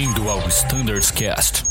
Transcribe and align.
Bem-vindo 0.00 0.30
ao 0.30 0.38
Standards 0.48 1.10
Cast. 1.10 1.62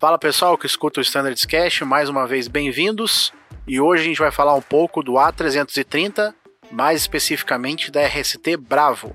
Fala 0.00 0.18
pessoal 0.18 0.56
que 0.56 0.64
escuta 0.64 1.00
o 1.00 1.02
Standards 1.02 1.44
Cast, 1.44 1.84
mais 1.84 2.08
uma 2.08 2.26
vez 2.26 2.48
bem-vindos. 2.48 3.30
E 3.66 3.78
hoje 3.78 4.04
a 4.04 4.06
gente 4.06 4.18
vai 4.18 4.30
falar 4.30 4.54
um 4.54 4.62
pouco 4.62 5.02
do 5.02 5.16
A330, 5.16 6.32
mais 6.70 7.02
especificamente 7.02 7.90
da 7.90 8.00
RST 8.06 8.56
Bravo. 8.56 9.14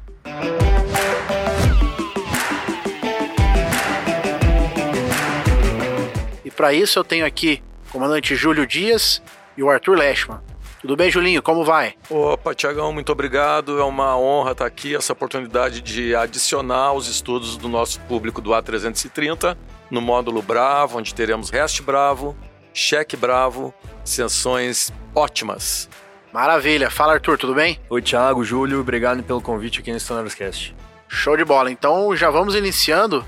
E 6.46 6.52
para 6.52 6.72
isso 6.74 7.00
eu 7.00 7.04
tenho 7.04 7.26
aqui 7.26 7.64
o 7.90 7.92
comandante 7.92 8.36
Júlio 8.36 8.68
Dias 8.68 9.20
e 9.58 9.64
o 9.64 9.70
Arthur 9.72 9.98
Leschman. 9.98 10.53
Tudo 10.84 10.98
bem, 10.98 11.10
Julinho? 11.10 11.42
Como 11.42 11.64
vai? 11.64 11.96
Opa, 12.10 12.54
Tiagão, 12.54 12.92
muito 12.92 13.10
obrigado. 13.10 13.80
É 13.80 13.84
uma 13.86 14.18
honra 14.18 14.52
estar 14.52 14.66
aqui, 14.66 14.94
essa 14.94 15.14
oportunidade 15.14 15.80
de 15.80 16.14
adicionar 16.14 16.92
os 16.92 17.08
estudos 17.08 17.56
do 17.56 17.70
nosso 17.70 18.02
público 18.02 18.42
do 18.42 18.50
A330 18.50 19.56
no 19.90 20.02
módulo 20.02 20.42
Bravo, 20.42 21.00
onde 21.00 21.16
teremos 21.16 21.50
REST 21.50 21.82
Bravo, 21.84 22.36
Cheque 22.74 23.16
Bravo, 23.16 23.74
sessões 24.04 24.92
ótimas. 25.16 25.88
Maravilha. 26.34 26.90
Fala, 26.90 27.14
Arthur, 27.14 27.38
tudo 27.38 27.56
bem? 27.56 27.80
Oi, 27.90 28.02
Thiago, 28.02 28.44
Júlio, 28.44 28.82
obrigado 28.82 29.24
pelo 29.24 29.40
convite 29.40 29.80
aqui 29.80 29.90
no 29.90 29.98
Stonerscast. 29.98 30.76
Show 31.08 31.38
de 31.38 31.46
bola. 31.46 31.72
Então 31.72 32.14
já 32.14 32.30
vamos 32.30 32.56
iniciando. 32.56 33.24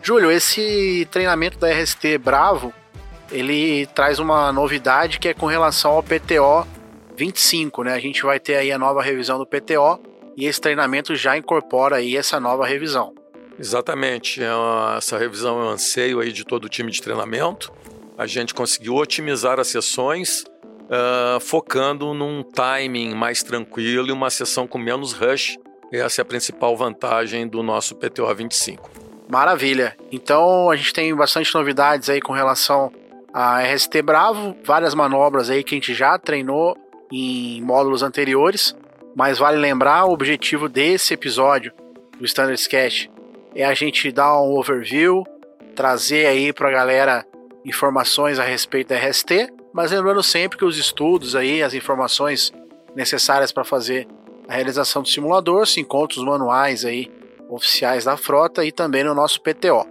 Júlio, 0.00 0.30
esse 0.30 1.08
treinamento 1.10 1.58
da 1.58 1.72
RST 1.72 2.18
Bravo, 2.18 2.72
ele 3.32 3.86
traz 3.96 4.20
uma 4.20 4.52
novidade 4.52 5.18
que 5.18 5.26
é 5.26 5.34
com 5.34 5.46
relação 5.46 5.90
ao 5.90 6.04
PTO 6.04 6.78
25, 7.20 7.84
né? 7.84 7.92
A 7.92 7.98
gente 7.98 8.22
vai 8.22 8.40
ter 8.40 8.56
aí 8.56 8.72
a 8.72 8.78
nova 8.78 9.02
revisão 9.02 9.38
do 9.38 9.44
PTO 9.44 10.00
e 10.38 10.46
esse 10.46 10.58
treinamento 10.58 11.14
já 11.14 11.36
incorpora 11.36 11.96
aí 11.96 12.16
essa 12.16 12.40
nova 12.40 12.66
revisão. 12.66 13.12
Exatamente. 13.58 14.42
É 14.42 14.48
essa 14.96 15.18
revisão 15.18 15.60
é 15.60 15.64
um 15.64 15.68
anseio 15.68 16.20
aí 16.20 16.32
de 16.32 16.44
todo 16.44 16.64
o 16.64 16.68
time 16.68 16.90
de 16.90 17.02
treinamento. 17.02 17.70
A 18.16 18.26
gente 18.26 18.54
conseguiu 18.54 18.94
otimizar 18.94 19.60
as 19.60 19.68
sessões, 19.68 20.44
uh, 20.86 21.38
focando 21.40 22.14
num 22.14 22.42
timing 22.42 23.14
mais 23.14 23.42
tranquilo 23.42 24.08
e 24.08 24.12
uma 24.12 24.30
sessão 24.30 24.66
com 24.66 24.78
menos 24.78 25.12
rush. 25.12 25.58
Essa 25.92 26.20
é 26.20 26.22
a 26.22 26.24
principal 26.24 26.74
vantagem 26.74 27.46
do 27.46 27.62
nosso 27.62 27.94
PTO 27.96 28.34
25. 28.34 28.90
Maravilha. 29.28 29.94
Então 30.10 30.70
a 30.70 30.76
gente 30.76 30.94
tem 30.94 31.14
bastante 31.14 31.54
novidades 31.54 32.08
aí 32.08 32.20
com 32.20 32.32
relação 32.32 32.90
à 33.30 33.60
RST 33.60 34.00
Bravo, 34.00 34.56
várias 34.64 34.94
manobras 34.94 35.50
aí 35.50 35.62
que 35.62 35.74
a 35.74 35.76
gente 35.76 35.92
já 35.92 36.18
treinou 36.18 36.74
em 37.12 37.60
módulos 37.62 38.02
anteriores, 38.02 38.76
mas 39.14 39.38
vale 39.38 39.58
lembrar 39.58 40.04
o 40.04 40.12
objetivo 40.12 40.68
desse 40.68 41.14
episódio 41.14 41.72
do 42.18 42.24
Standard 42.24 42.60
Sketch 42.60 43.08
é 43.54 43.64
a 43.64 43.74
gente 43.74 44.10
dar 44.12 44.40
um 44.40 44.56
overview, 44.56 45.24
trazer 45.74 46.26
aí 46.26 46.52
para 46.52 46.68
a 46.68 46.72
galera 46.72 47.26
informações 47.64 48.38
a 48.38 48.44
respeito 48.44 48.88
da 48.88 48.96
RST, 48.96 49.48
mas 49.72 49.90
lembrando 49.90 50.22
sempre 50.22 50.58
que 50.58 50.64
os 50.64 50.76
estudos 50.76 51.34
aí, 51.34 51.62
as 51.62 51.74
informações 51.74 52.52
necessárias 52.94 53.52
para 53.52 53.64
fazer 53.64 54.06
a 54.48 54.54
realização 54.54 55.02
do 55.02 55.08
simulador 55.08 55.66
se 55.66 55.80
encontram 55.80 56.22
os 56.22 56.28
manuais 56.28 56.84
aí 56.84 57.10
oficiais 57.48 58.04
da 58.04 58.16
frota 58.16 58.64
e 58.64 58.72
também 58.72 59.04
no 59.04 59.14
nosso 59.14 59.40
PTO. 59.40 59.86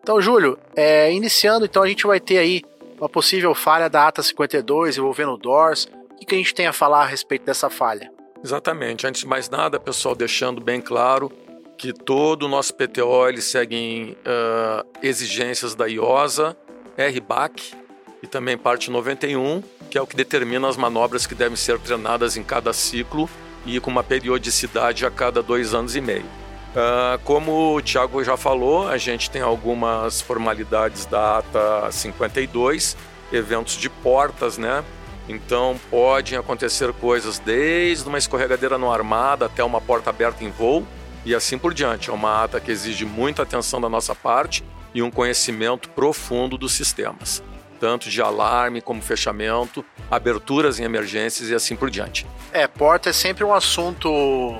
Então, 0.00 0.20
Júlio, 0.20 0.58
é, 0.74 1.12
iniciando, 1.12 1.64
então 1.64 1.82
a 1.82 1.88
gente 1.88 2.06
vai 2.06 2.18
ter 2.18 2.38
aí 2.38 2.62
uma 2.98 3.08
possível 3.08 3.54
falha 3.54 3.88
da 3.88 4.08
ATA 4.08 4.22
52 4.22 4.98
envolvendo 4.98 5.32
o 5.32 5.36
DORS, 5.36 5.88
que, 6.22 6.26
que 6.26 6.34
a 6.34 6.38
gente 6.38 6.54
tem 6.54 6.66
a 6.66 6.72
falar 6.72 7.02
a 7.02 7.06
respeito 7.06 7.44
dessa 7.44 7.68
falha? 7.68 8.10
Exatamente. 8.44 9.06
Antes 9.06 9.22
de 9.22 9.26
mais 9.26 9.48
nada, 9.48 9.78
pessoal, 9.78 10.14
deixando 10.14 10.60
bem 10.60 10.80
claro 10.80 11.30
que 11.76 11.92
todo 11.92 12.44
o 12.44 12.48
nosso 12.48 12.74
PTO 12.74 13.28
ele 13.28 13.40
segue 13.40 14.16
uh, 14.20 14.86
exigências 15.02 15.74
da 15.74 15.86
IOSA, 15.86 16.56
RBAC 16.96 17.74
e 18.22 18.26
também 18.26 18.56
parte 18.56 18.90
91, 18.90 19.62
que 19.90 19.98
é 19.98 20.02
o 20.02 20.06
que 20.06 20.14
determina 20.14 20.68
as 20.68 20.76
manobras 20.76 21.26
que 21.26 21.34
devem 21.34 21.56
ser 21.56 21.78
treinadas 21.80 22.36
em 22.36 22.42
cada 22.42 22.72
ciclo 22.72 23.28
e 23.66 23.80
com 23.80 23.90
uma 23.90 24.04
periodicidade 24.04 25.04
a 25.04 25.10
cada 25.10 25.42
dois 25.42 25.74
anos 25.74 25.96
e 25.96 26.00
meio. 26.00 26.24
Uh, 26.24 27.18
como 27.24 27.76
o 27.76 27.82
Thiago 27.82 28.22
já 28.24 28.36
falou, 28.36 28.88
a 28.88 28.96
gente 28.96 29.30
tem 29.30 29.42
algumas 29.42 30.20
formalidades 30.20 31.04
da 31.04 31.38
ATA 31.38 31.90
52, 31.92 32.96
eventos 33.32 33.76
de 33.76 33.90
portas, 33.90 34.56
né? 34.56 34.82
Então 35.28 35.78
podem 35.90 36.36
acontecer 36.36 36.92
coisas 36.94 37.38
desde 37.38 38.08
uma 38.08 38.18
escorregadeira 38.18 38.76
no 38.76 38.90
armada 38.90 39.46
até 39.46 39.62
uma 39.62 39.80
porta 39.80 40.10
aberta 40.10 40.44
em 40.44 40.50
voo 40.50 40.86
e 41.24 41.34
assim 41.34 41.58
por 41.58 41.72
diante. 41.72 42.10
É 42.10 42.12
uma 42.12 42.42
ata 42.42 42.60
que 42.60 42.70
exige 42.70 43.04
muita 43.04 43.42
atenção 43.42 43.80
da 43.80 43.88
nossa 43.88 44.14
parte 44.14 44.64
e 44.94 45.02
um 45.02 45.10
conhecimento 45.10 45.88
profundo 45.90 46.58
dos 46.58 46.72
sistemas, 46.72 47.42
tanto 47.80 48.10
de 48.10 48.20
alarme 48.20 48.80
como 48.80 49.00
fechamento, 49.00 49.84
aberturas 50.10 50.78
em 50.78 50.84
emergências 50.84 51.48
e 51.48 51.54
assim 51.54 51.76
por 51.76 51.88
diante. 51.88 52.26
É, 52.52 52.66
porta 52.66 53.10
é 53.10 53.12
sempre 53.12 53.44
um 53.44 53.54
assunto 53.54 54.58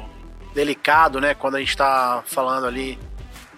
delicado, 0.54 1.20
né? 1.20 1.34
Quando 1.34 1.56
a 1.56 1.58
gente 1.58 1.70
está 1.70 2.22
falando 2.26 2.66
ali 2.66 2.98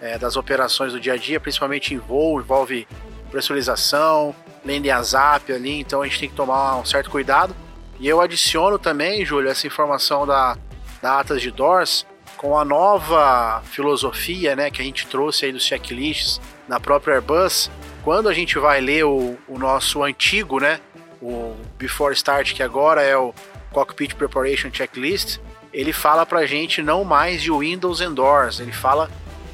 é, 0.01 0.17
das 0.17 0.35
operações 0.35 0.93
do 0.93 0.99
dia 0.99 1.13
a 1.13 1.17
dia, 1.17 1.39
principalmente 1.39 1.93
em 1.93 1.97
voo, 1.97 2.39
envolve 2.39 2.87
pressurização, 3.31 4.35
lendo 4.65 4.89
a 4.89 5.01
zap 5.01 5.53
ali, 5.53 5.79
então 5.79 6.01
a 6.01 6.07
gente 6.07 6.19
tem 6.19 6.29
que 6.29 6.35
tomar 6.35 6.77
um 6.77 6.85
certo 6.85 7.09
cuidado. 7.09 7.55
E 7.99 8.07
eu 8.07 8.19
adiciono 8.19 8.77
também, 8.77 9.23
Júlio, 9.23 9.49
essa 9.49 9.67
informação 9.67 10.25
da, 10.25 10.57
da 11.01 11.19
Atas 11.19 11.41
de 11.41 11.51
Doors 11.51 12.05
com 12.35 12.57
a 12.57 12.65
nova 12.65 13.61
filosofia 13.65 14.55
né, 14.55 14.69
que 14.69 14.81
a 14.81 14.85
gente 14.85 15.07
trouxe 15.07 15.45
aí 15.45 15.51
dos 15.51 15.63
checklists 15.63 16.41
na 16.67 16.79
própria 16.79 17.15
Airbus. 17.15 17.71
Quando 18.03 18.27
a 18.27 18.33
gente 18.33 18.59
vai 18.59 18.81
ler 18.81 19.05
o, 19.05 19.37
o 19.47 19.57
nosso 19.57 20.03
antigo, 20.03 20.59
né, 20.59 20.79
o 21.21 21.55
Before 21.77 22.13
Start, 22.13 22.53
que 22.53 22.61
agora 22.61 23.01
é 23.01 23.17
o 23.17 23.33
Cockpit 23.71 24.15
Preparation 24.15 24.69
Checklist, 24.71 25.39
ele 25.73 25.91
fala 25.91 26.25
pra 26.25 26.45
gente 26.45 26.81
não 26.81 27.03
mais 27.03 27.41
de 27.41 27.51
Windows 27.51 28.01
and 28.01 28.13
Doors, 28.13 28.59
ele 28.59 28.71
fala 28.71 29.09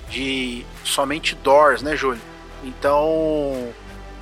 de 0.09 0.65
somente 0.83 1.35
Doors, 1.35 1.81
né, 1.81 1.95
Júlio? 1.95 2.21
Então, 2.63 3.73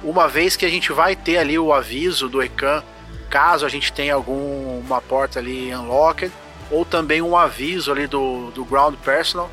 uma 0.04 0.28
vez 0.28 0.56
que 0.56 0.66
a 0.66 0.70
gente 0.70 0.92
vai 0.92 1.16
ter 1.16 1.38
ali 1.38 1.58
o 1.58 1.74
aviso 1.74 2.30
do 2.30 2.42
ECAN, 2.42 2.84
caso 3.30 3.66
a 3.66 3.70
gente 3.70 3.92
tenha 3.92 4.14
alguma 4.14 5.02
porta 5.02 5.40
ali 5.40 5.74
unlocked, 5.74 6.32
ou 6.72 6.86
também 6.86 7.22
um 7.22 7.36
aviso 7.36 7.92
ali 7.92 8.08
do, 8.08 8.52
do 8.52 8.64
ground 8.64 8.96
personal. 9.04 9.50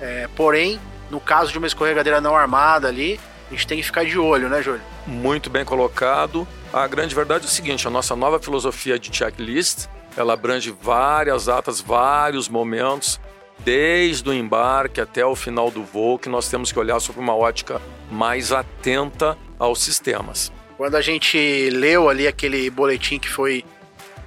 É, 0.00 0.28
porém, 0.36 0.78
no 1.10 1.18
caso 1.18 1.50
de 1.50 1.58
uma 1.58 1.66
escorregadeira 1.66 2.20
não 2.20 2.36
armada 2.36 2.88
ali, 2.88 3.18
a 3.48 3.54
gente 3.54 3.66
tem 3.66 3.78
que 3.78 3.84
ficar 3.84 4.04
de 4.04 4.18
olho, 4.18 4.48
né, 4.48 4.62
Júlio? 4.62 4.82
Muito 5.06 5.48
bem 5.48 5.64
colocado. 5.64 6.46
A 6.72 6.86
grande 6.86 7.14
verdade 7.14 7.44
é 7.44 7.46
o 7.46 7.50
seguinte: 7.50 7.86
a 7.86 7.90
nossa 7.90 8.14
nova 8.14 8.38
filosofia 8.38 8.98
de 8.98 9.14
checklist 9.14 9.88
ela 10.16 10.34
abrange 10.34 10.74
várias 10.82 11.48
atas, 11.48 11.80
vários 11.80 12.48
momentos, 12.48 13.20
desde 13.60 14.28
o 14.28 14.32
embarque 14.32 15.00
até 15.00 15.24
o 15.24 15.36
final 15.36 15.70
do 15.70 15.84
voo, 15.84 16.18
que 16.18 16.28
nós 16.28 16.48
temos 16.48 16.72
que 16.72 16.78
olhar 16.78 16.98
sobre 17.00 17.20
uma 17.20 17.36
ótica 17.36 17.80
mais 18.10 18.50
atenta 18.50 19.38
aos 19.58 19.80
sistemas. 19.82 20.52
Quando 20.76 20.94
a 20.94 21.00
gente 21.00 21.70
leu 21.70 22.08
ali 22.08 22.26
aquele 22.26 22.70
boletim 22.70 23.18
que 23.18 23.28
foi 23.28 23.64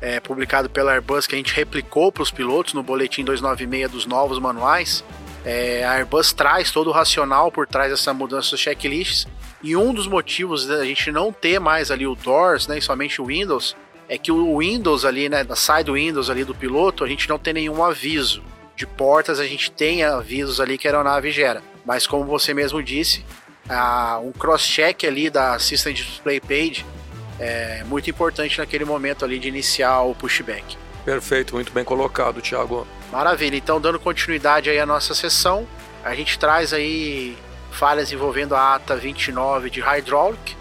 é, 0.02 0.20
publicado 0.20 0.70
pela 0.70 0.92
Airbus, 0.94 1.28
que 1.28 1.36
a 1.36 1.38
gente 1.38 1.54
replicou 1.54 2.12
para 2.12 2.24
os 2.24 2.32
pilotos 2.32 2.74
no 2.74 2.84
boletim 2.84 3.24
296 3.24 3.90
dos 3.90 4.06
novos 4.06 4.40
manuais, 4.40 5.04
é, 5.46 5.84
a 5.84 5.94
Airbus 5.94 6.34
traz 6.34 6.72
todo 6.72 6.90
o 6.90 6.92
racional 6.92 7.52
por 7.52 7.68
trás 7.68 7.92
dessa 7.92 8.14
mudança 8.14 8.52
dos 8.52 8.60
checklists. 8.60 9.28
E 9.64 9.76
um 9.76 9.94
dos 9.94 10.08
motivos 10.08 10.66
da 10.66 10.84
gente 10.84 11.12
não 11.12 11.32
ter 11.32 11.60
mais 11.60 11.92
ali 11.92 12.08
o 12.08 12.16
Doors, 12.16 12.68
né, 12.68 12.80
e 12.80 12.82
somente 12.82 13.22
o 13.22 13.26
Windows, 13.26 13.76
é 14.10 14.18
que 14.18 14.32
o 14.32 14.58
Windows 14.58 15.06
ali, 15.06 15.30
né, 15.30 15.46
side 15.56 15.84
do 15.86 15.94
Windows 15.94 16.30
ali 16.30 16.44
do 16.44 16.56
piloto, 16.56 17.04
a 17.04 17.08
gente 17.08 17.30
não 17.30 17.38
tem 17.38 17.54
nenhum 17.54 17.84
aviso. 17.84 18.44
De 18.76 18.88
portas 18.88 19.40
a 19.40 19.46
gente 19.46 19.70
tem 19.72 20.04
avisos 20.04 20.60
ali 20.60 20.78
que 20.78 20.88
a 20.88 20.92
aeronave 20.92 21.32
gera. 21.32 21.62
Mas 21.86 22.08
como 22.08 22.26
você 22.26 22.54
mesmo 22.54 22.82
disse, 22.82 23.24
a, 23.72 24.20
um 24.20 24.32
cross-check 24.32 25.06
ali 25.06 25.30
da 25.30 25.58
System 25.58 25.94
Display 25.94 26.40
Page 26.40 26.86
é 27.40 27.84
muito 27.86 28.10
importante 28.10 28.60
naquele 28.60 28.86
momento 28.86 29.26
ali 29.26 29.40
de 29.40 29.48
iniciar 29.48 30.02
o 30.02 30.14
pushback. 30.14 30.78
Perfeito, 31.04 31.56
muito 31.56 31.72
bem 31.72 31.84
colocado, 31.84 32.42
Thiago. 32.42 32.86
Maravilha, 33.12 33.56
então 33.56 33.82
dando 33.82 34.00
continuidade 34.00 34.70
aí 34.70 34.80
à 34.80 34.86
nossa 34.86 35.16
sessão, 35.16 35.68
a 36.04 36.14
gente 36.14 36.38
traz 36.38 36.72
aí 36.74 37.36
falhas 37.72 38.12
envolvendo 38.12 38.54
a 38.54 38.76
ata 38.76 38.96
29 38.96 39.70
de 39.70 39.82
Hydraulic. 39.82 40.56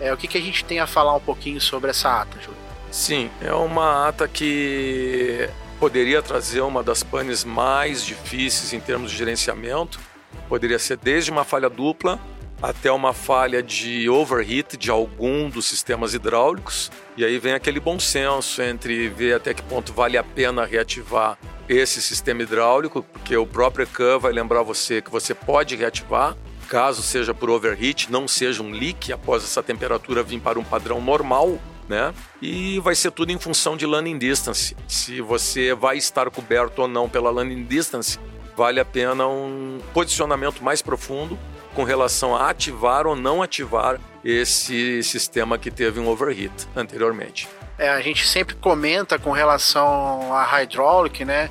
É, 0.00 0.12
o 0.12 0.16
que, 0.16 0.26
que 0.26 0.36
a 0.36 0.40
gente 0.40 0.64
tem 0.64 0.80
a 0.80 0.86
falar 0.86 1.14
um 1.14 1.20
pouquinho 1.20 1.60
sobre 1.60 1.90
essa 1.90 2.20
ata, 2.20 2.36
Júlio? 2.40 2.58
Sim, 2.90 3.30
é 3.40 3.52
uma 3.52 4.08
ata 4.08 4.26
que 4.26 5.48
poderia 5.78 6.20
trazer 6.20 6.62
uma 6.62 6.82
das 6.82 7.02
panes 7.02 7.44
mais 7.44 8.04
difíceis 8.04 8.72
em 8.72 8.80
termos 8.80 9.12
de 9.12 9.16
gerenciamento. 9.16 10.00
Poderia 10.48 10.78
ser 10.78 10.96
desde 10.96 11.30
uma 11.30 11.44
falha 11.44 11.70
dupla 11.70 12.18
até 12.62 12.90
uma 12.90 13.12
falha 13.12 13.62
de 13.62 14.08
overheat 14.08 14.76
de 14.76 14.90
algum 14.90 15.48
dos 15.48 15.66
sistemas 15.66 16.14
hidráulicos. 16.14 16.90
E 17.16 17.24
aí 17.24 17.38
vem 17.38 17.52
aquele 17.52 17.80
bom 17.80 17.98
senso 17.98 18.62
entre 18.62 19.08
ver 19.08 19.34
até 19.34 19.52
que 19.52 19.62
ponto 19.62 19.92
vale 19.92 20.16
a 20.16 20.24
pena 20.24 20.64
reativar 20.64 21.38
esse 21.68 22.00
sistema 22.02 22.42
hidráulico, 22.42 23.02
porque 23.02 23.36
o 23.36 23.46
próprio 23.46 23.84
ECAN 23.84 24.18
vai 24.18 24.32
lembrar 24.32 24.62
você 24.62 25.00
que 25.00 25.10
você 25.10 25.34
pode 25.34 25.76
reativar, 25.76 26.36
caso 26.68 27.02
seja 27.02 27.32
por 27.32 27.50
overheat, 27.50 28.10
não 28.10 28.26
seja 28.28 28.62
um 28.62 28.70
leak 28.70 29.12
após 29.12 29.44
essa 29.44 29.62
temperatura 29.62 30.22
vir 30.22 30.40
para 30.40 30.58
um 30.58 30.64
padrão 30.64 31.00
normal, 31.00 31.58
né? 31.88 32.14
E 32.40 32.78
vai 32.80 32.94
ser 32.94 33.10
tudo 33.10 33.30
em 33.30 33.38
função 33.38 33.76
de 33.76 33.86
landing 33.86 34.18
distance. 34.18 34.76
Se 34.88 35.20
você 35.20 35.74
vai 35.74 35.96
estar 35.96 36.30
coberto 36.30 36.82
ou 36.82 36.88
não 36.88 37.08
pela 37.08 37.30
landing 37.30 37.64
distance, 37.64 38.18
vale 38.56 38.80
a 38.80 38.84
pena 38.84 39.26
um 39.26 39.78
posicionamento 39.92 40.62
mais 40.62 40.80
profundo 40.80 41.38
com 41.74 41.84
relação 41.84 42.34
a 42.34 42.48
ativar 42.48 43.06
ou 43.06 43.16
não 43.16 43.42
ativar 43.42 44.00
esse 44.24 45.02
sistema 45.02 45.58
que 45.58 45.70
teve 45.70 46.00
um 46.00 46.08
overheat 46.08 46.52
anteriormente. 46.74 47.48
É, 47.76 47.88
a 47.88 48.00
gente 48.00 48.26
sempre 48.26 48.54
comenta 48.54 49.18
com 49.18 49.32
relação 49.32 50.32
a 50.32 50.44
hydraulic, 50.44 51.24
né? 51.24 51.50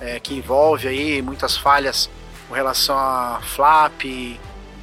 É, 0.00 0.20
que 0.20 0.34
envolve 0.34 0.88
aí 0.88 1.22
muitas 1.22 1.56
falhas 1.56 2.10
com 2.48 2.54
relação 2.54 2.96
a 2.96 3.40
flap, 3.42 4.04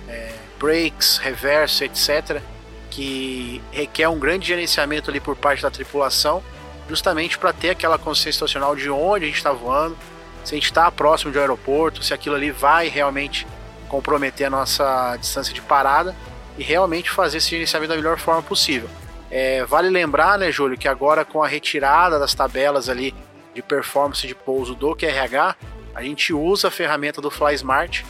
é, 0.08 0.34
brakes, 0.58 1.18
reverso, 1.18 1.84
etc. 1.84 2.42
Que 2.90 3.62
requer 3.72 4.08
um 4.08 4.18
grande 4.18 4.48
gerenciamento 4.48 5.10
ali 5.10 5.20
por 5.20 5.36
parte 5.36 5.62
da 5.62 5.70
tripulação, 5.70 6.44
justamente 6.90 7.38
para 7.38 7.54
ter 7.54 7.70
aquela 7.70 8.00
consciência 8.00 8.34
situacional 8.34 8.76
de 8.76 8.90
onde 8.90 9.26
a 9.26 9.28
gente 9.28 9.38
está 9.38 9.52
voando, 9.52 9.96
se 10.44 10.56
a 10.56 10.58
gente 10.58 10.66
está 10.66 10.90
próximo 10.92 11.32
de 11.32 11.38
um 11.38 11.42
aeroporto, 11.42 12.02
se 12.02 12.14
aquilo 12.14 12.36
ali 12.36 12.50
vai 12.50 12.88
realmente 12.88 13.46
comprometer 13.90 14.48
a 14.48 14.50
nossa 14.50 15.18
distância 15.18 15.54
de 15.54 15.62
parada 15.62 16.16
e 16.58 16.64
realmente 16.64 17.10
fazer 17.10 17.38
esse 17.38 17.50
gerenciamento 17.50 17.90
da 17.90 17.98
melhor 17.98 18.18
forma 18.18 18.42
possível. 18.42 18.90
É, 19.32 19.66
vale 19.66 19.90
lembrar, 19.90 20.40
né, 20.40 20.52
Júlio, 20.52 20.78
que 20.78 20.88
agora 20.88 21.26
com 21.26 21.44
a 21.44 21.48
retirada 21.48 22.18
das 22.18 22.34
tabelas 22.34 22.88
ali 22.88 23.14
de 23.54 23.62
performance 23.62 24.26
de 24.26 24.34
pouso 24.34 24.74
do 24.74 24.96
QRH, 24.96 25.56
a 25.94 26.04
gente 26.04 26.34
usa 26.34 26.70
a 26.70 26.72
ferramenta 26.72 27.22
do 27.22 27.30
FlySmart 27.30 28.04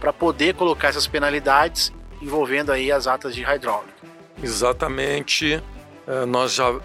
para 0.00 0.12
poder 0.12 0.54
colocar 0.54 0.88
essas 0.88 1.06
penalidades 1.06 1.92
envolvendo 2.20 2.72
aí 2.72 2.90
as 2.90 3.06
atas 3.06 3.34
de 3.34 3.42
hidráulica. 3.42 3.94
Exatamente. 4.42 5.62
É, 6.06 6.24
nós 6.24 6.54
já 6.54 6.78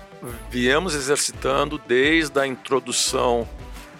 viemos 0.49 0.95
exercitando 0.95 1.77
desde 1.77 2.39
a 2.39 2.47
introdução 2.47 3.47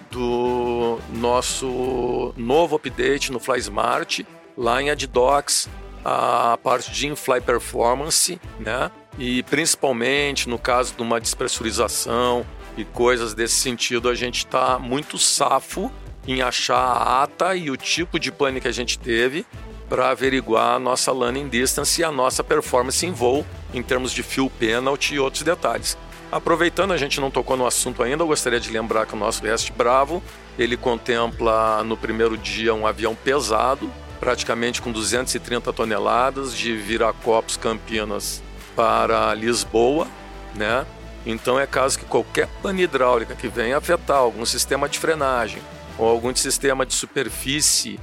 do 0.09 0.99
nosso 1.13 2.33
novo 2.35 2.75
update 2.75 3.31
no 3.31 3.39
FlySmart, 3.39 4.21
lá 4.57 4.81
em 4.81 4.89
AdDocs, 4.89 5.69
a 6.03 6.57
parte 6.63 6.91
de 6.91 7.07
in-fly 7.07 7.41
performance, 7.41 8.39
né? 8.59 8.91
E 9.17 9.43
principalmente 9.43 10.49
no 10.49 10.57
caso 10.57 10.95
de 10.95 11.01
uma 11.01 11.19
despressurização 11.19 12.45
e 12.77 12.85
coisas 12.85 13.33
desse 13.33 13.55
sentido, 13.55 14.09
a 14.09 14.15
gente 14.15 14.39
está 14.39 14.79
muito 14.79 15.17
safo 15.17 15.91
em 16.27 16.41
achar 16.41 16.77
a 16.77 17.23
ata 17.23 17.55
e 17.55 17.69
o 17.69 17.77
tipo 17.77 18.19
de 18.19 18.31
pane 18.31 18.61
que 18.61 18.67
a 18.67 18.71
gente 18.71 18.97
teve 18.97 19.45
para 19.89 20.09
averiguar 20.09 20.75
a 20.75 20.79
nossa 20.79 21.11
landing 21.11 21.49
distance 21.49 21.99
e 21.99 22.03
a 22.03 22.11
nossa 22.11 22.43
performance 22.43 23.05
em 23.05 23.11
voo 23.11 23.45
em 23.73 23.83
termos 23.83 24.11
de 24.11 24.23
fuel 24.23 24.49
penalty 24.57 25.15
e 25.15 25.19
outros 25.19 25.43
detalhes. 25.43 25.97
Aproveitando, 26.31 26.93
a 26.93 26.97
gente 26.97 27.19
não 27.19 27.29
tocou 27.29 27.57
no 27.57 27.67
assunto 27.67 28.01
ainda, 28.01 28.23
eu 28.23 28.27
gostaria 28.27 28.59
de 28.59 28.71
lembrar 28.71 29.05
que 29.05 29.13
o 29.13 29.17
nosso 29.17 29.43
Rest 29.43 29.69
Bravo, 29.73 30.23
ele 30.57 30.77
contempla 30.77 31.83
no 31.83 31.97
primeiro 31.97 32.37
dia 32.37 32.73
um 32.73 32.87
avião 32.87 33.13
pesado, 33.13 33.91
praticamente 34.21 34.81
com 34.83 34.91
230 34.91 35.73
toneladas 35.73 36.55
de 36.55 36.77
Viracopos 36.77 37.57
Campinas 37.57 38.41
para 38.75 39.33
Lisboa, 39.33 40.07
né? 40.55 40.85
Então 41.25 41.59
é 41.59 41.65
caso 41.65 41.97
que 41.97 42.05
qualquer 42.05 42.47
pane 42.61 42.83
hidráulica 42.83 43.35
que 43.35 43.47
venha 43.47 43.77
afetar 43.77 44.17
algum 44.17 44.45
sistema 44.45 44.87
de 44.87 44.99
frenagem 44.99 45.61
ou 45.97 46.07
algum 46.07 46.33
sistema 46.35 46.85
de 46.85 46.93
superfície 46.93 47.99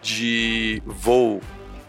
de 0.00 0.80
voo, 0.86 1.40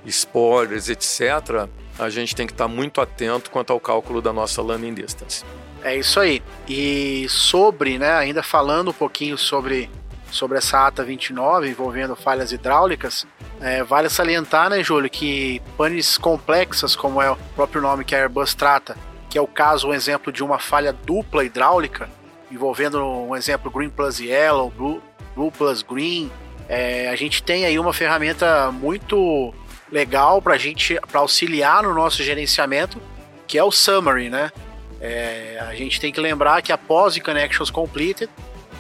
spoilers, 0.04 0.90
etc., 0.90 1.70
a 1.98 2.10
gente 2.10 2.36
tem 2.36 2.48
que 2.48 2.54
estar 2.54 2.68
muito 2.68 3.00
atento 3.00 3.52
quanto 3.52 3.72
ao 3.72 3.80
cálculo 3.80 4.22
da 4.22 4.34
nossa 4.34 4.62
landing 4.62 4.96
distance. 4.96 5.44
É 5.84 5.96
isso 5.96 6.20
aí. 6.20 6.42
E 6.68 7.28
sobre, 7.30 7.98
né, 7.98 8.12
ainda 8.14 8.42
falando 8.42 8.90
um 8.90 8.94
pouquinho 8.94 9.38
sobre, 9.38 9.90
sobre 10.32 10.58
essa 10.58 10.88
ata 10.88 11.04
29 11.04 11.70
envolvendo 11.70 12.16
falhas 12.16 12.52
hidráulicas, 12.52 13.26
é, 13.62 13.84
vale 13.84 14.10
salientar, 14.10 14.70
né, 14.70 14.84
Júlio, 14.84 15.10
que 15.10 15.62
panes 15.78 16.18
complexas, 16.18 16.96
como 16.96 17.22
é 17.22 17.32
o 17.32 17.36
próprio 17.56 17.82
nome 17.82 18.06
que 18.06 18.16
a 18.16 18.20
Airbus 18.20 18.54
trata, 18.54 18.96
que 19.30 19.38
é 19.38 19.42
o 19.42 19.48
caso, 19.48 19.90
um 19.90 19.94
exemplo 19.94 20.32
de 20.32 20.44
uma 20.44 20.60
falha 20.60 20.94
dupla 20.94 21.44
hidráulica, 21.44 22.10
envolvendo 22.52 23.04
um 23.04 23.36
exemplo 23.36 23.70
Green 23.70 23.90
Plus 23.90 24.20
Yellow, 24.20 24.70
Blue, 24.72 25.02
Blue 25.36 25.52
Plus 25.52 25.82
Green, 25.82 26.32
é, 26.68 27.10
a 27.10 27.16
gente 27.16 27.42
tem 27.42 27.66
aí 27.66 27.80
uma 27.80 27.94
ferramenta 27.94 28.72
muito 28.72 29.54
legal 29.92 30.42
para 30.42 30.58
gente 30.58 31.00
para 31.12 31.20
auxiliar 31.20 31.84
no 31.84 31.94
nosso 31.94 32.24
gerenciamento, 32.24 33.02
que 33.48 33.58
é 33.58 33.64
o 33.64 33.72
Summary, 33.72 34.30
né? 34.30 34.52
É, 35.02 35.58
a 35.62 35.74
gente 35.74 36.00
tem 36.00 36.12
que 36.12 36.20
lembrar 36.20 36.62
que 36.62 36.72
após 36.72 37.16
o 37.16 37.24
Connections 37.24 37.72
Completed, 37.72 38.30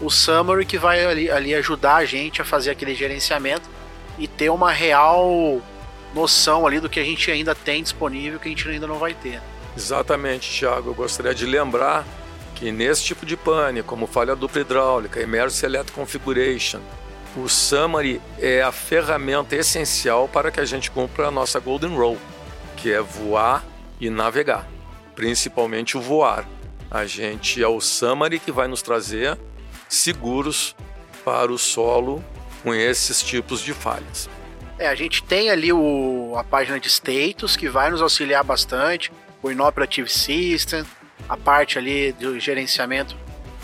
o 0.01 0.10
Summary 0.10 0.66
que 0.66 0.78
vai 0.78 1.06
ali, 1.06 1.30
ali 1.30 1.54
ajudar 1.56 1.96
a 1.98 2.06
gente 2.06 2.42
a 2.42 2.46
fazer 2.46 2.72
aquele 2.72 2.96
gerenciamento 2.96 3.69
e 4.18 4.28
ter 4.28 4.50
uma 4.50 4.72
real 4.72 5.62
noção 6.13 6.66
ali 6.66 6.80
do 6.80 6.90
que 6.90 7.00
a 7.00 7.04
gente 7.04 7.30
ainda 7.30 7.54
tem 7.54 7.84
disponível 7.84 8.40
que 8.40 8.48
a 8.48 8.51
gente 8.51 8.68
ainda 8.68 8.88
não 8.88 8.96
vai 8.98 9.13
ter. 9.13 9.42
Exatamente, 9.78 10.60
Thiago. 10.60 10.90
Eu 10.90 10.94
gostaria 10.94 11.34
de 11.34 11.46
lembrar 11.46 12.06
que 12.56 12.72
nesse 12.72 13.04
tipo 13.04 13.25
de 13.25 13.38
pane, 13.38 13.84
como 13.84 14.07
falha 14.07 14.36
dupla 14.36 14.62
hidráulica, 14.62 15.22
Emergency 15.22 15.66
Electric 15.66 15.94
Configuration, 15.94 16.80
o 17.38 17.48
Summary 17.48 18.19
é 18.40 18.62
a 18.62 18.72
ferramenta 18.72 19.56
essencial 19.56 20.28
para 20.28 20.51
que 20.51 20.60
a 20.60 20.66
gente 20.66 20.90
cumpra 20.90 21.28
a 21.28 21.31
nossa 21.31 21.60
Golden 21.60 21.96
Rule, 21.96 22.18
que 22.75 22.92
é 22.92 23.00
voar 23.00 23.63
e 24.01 24.10
navegar 24.10 24.68
principalmente 25.19 25.98
o 25.98 26.01
voar. 26.01 26.48
A 26.90 27.06
gente 27.06 27.62
é 27.62 27.68
o 27.68 27.81
summary 27.81 28.40
que 28.40 28.54
vai 28.54 28.69
nos 28.69 28.81
trazer 28.81 29.38
seguros 29.89 30.75
para 31.25 31.51
o 31.51 31.57
solo 31.57 32.24
com 32.63 32.74
esses 32.74 33.21
tipos 33.21 33.62
de 33.62 33.74
falhas. 33.74 34.30
É, 34.77 34.88
a 34.88 34.95
gente 34.95 35.21
tem 35.24 35.50
ali 35.50 35.74
o, 35.74 36.36
a 36.38 36.44
página 36.44 36.80
de 36.80 36.88
status 36.88 37.57
que 37.57 37.68
vai 37.68 37.89
nos 37.89 38.01
auxiliar 38.01 38.44
bastante, 38.44 39.12
o 39.43 39.51
Inoperative 39.51 40.10
System, 40.10 40.86
a 41.27 41.36
parte 41.36 41.77
ali 41.77 42.13
do 42.13 42.39
gerenciamento 42.39 43.15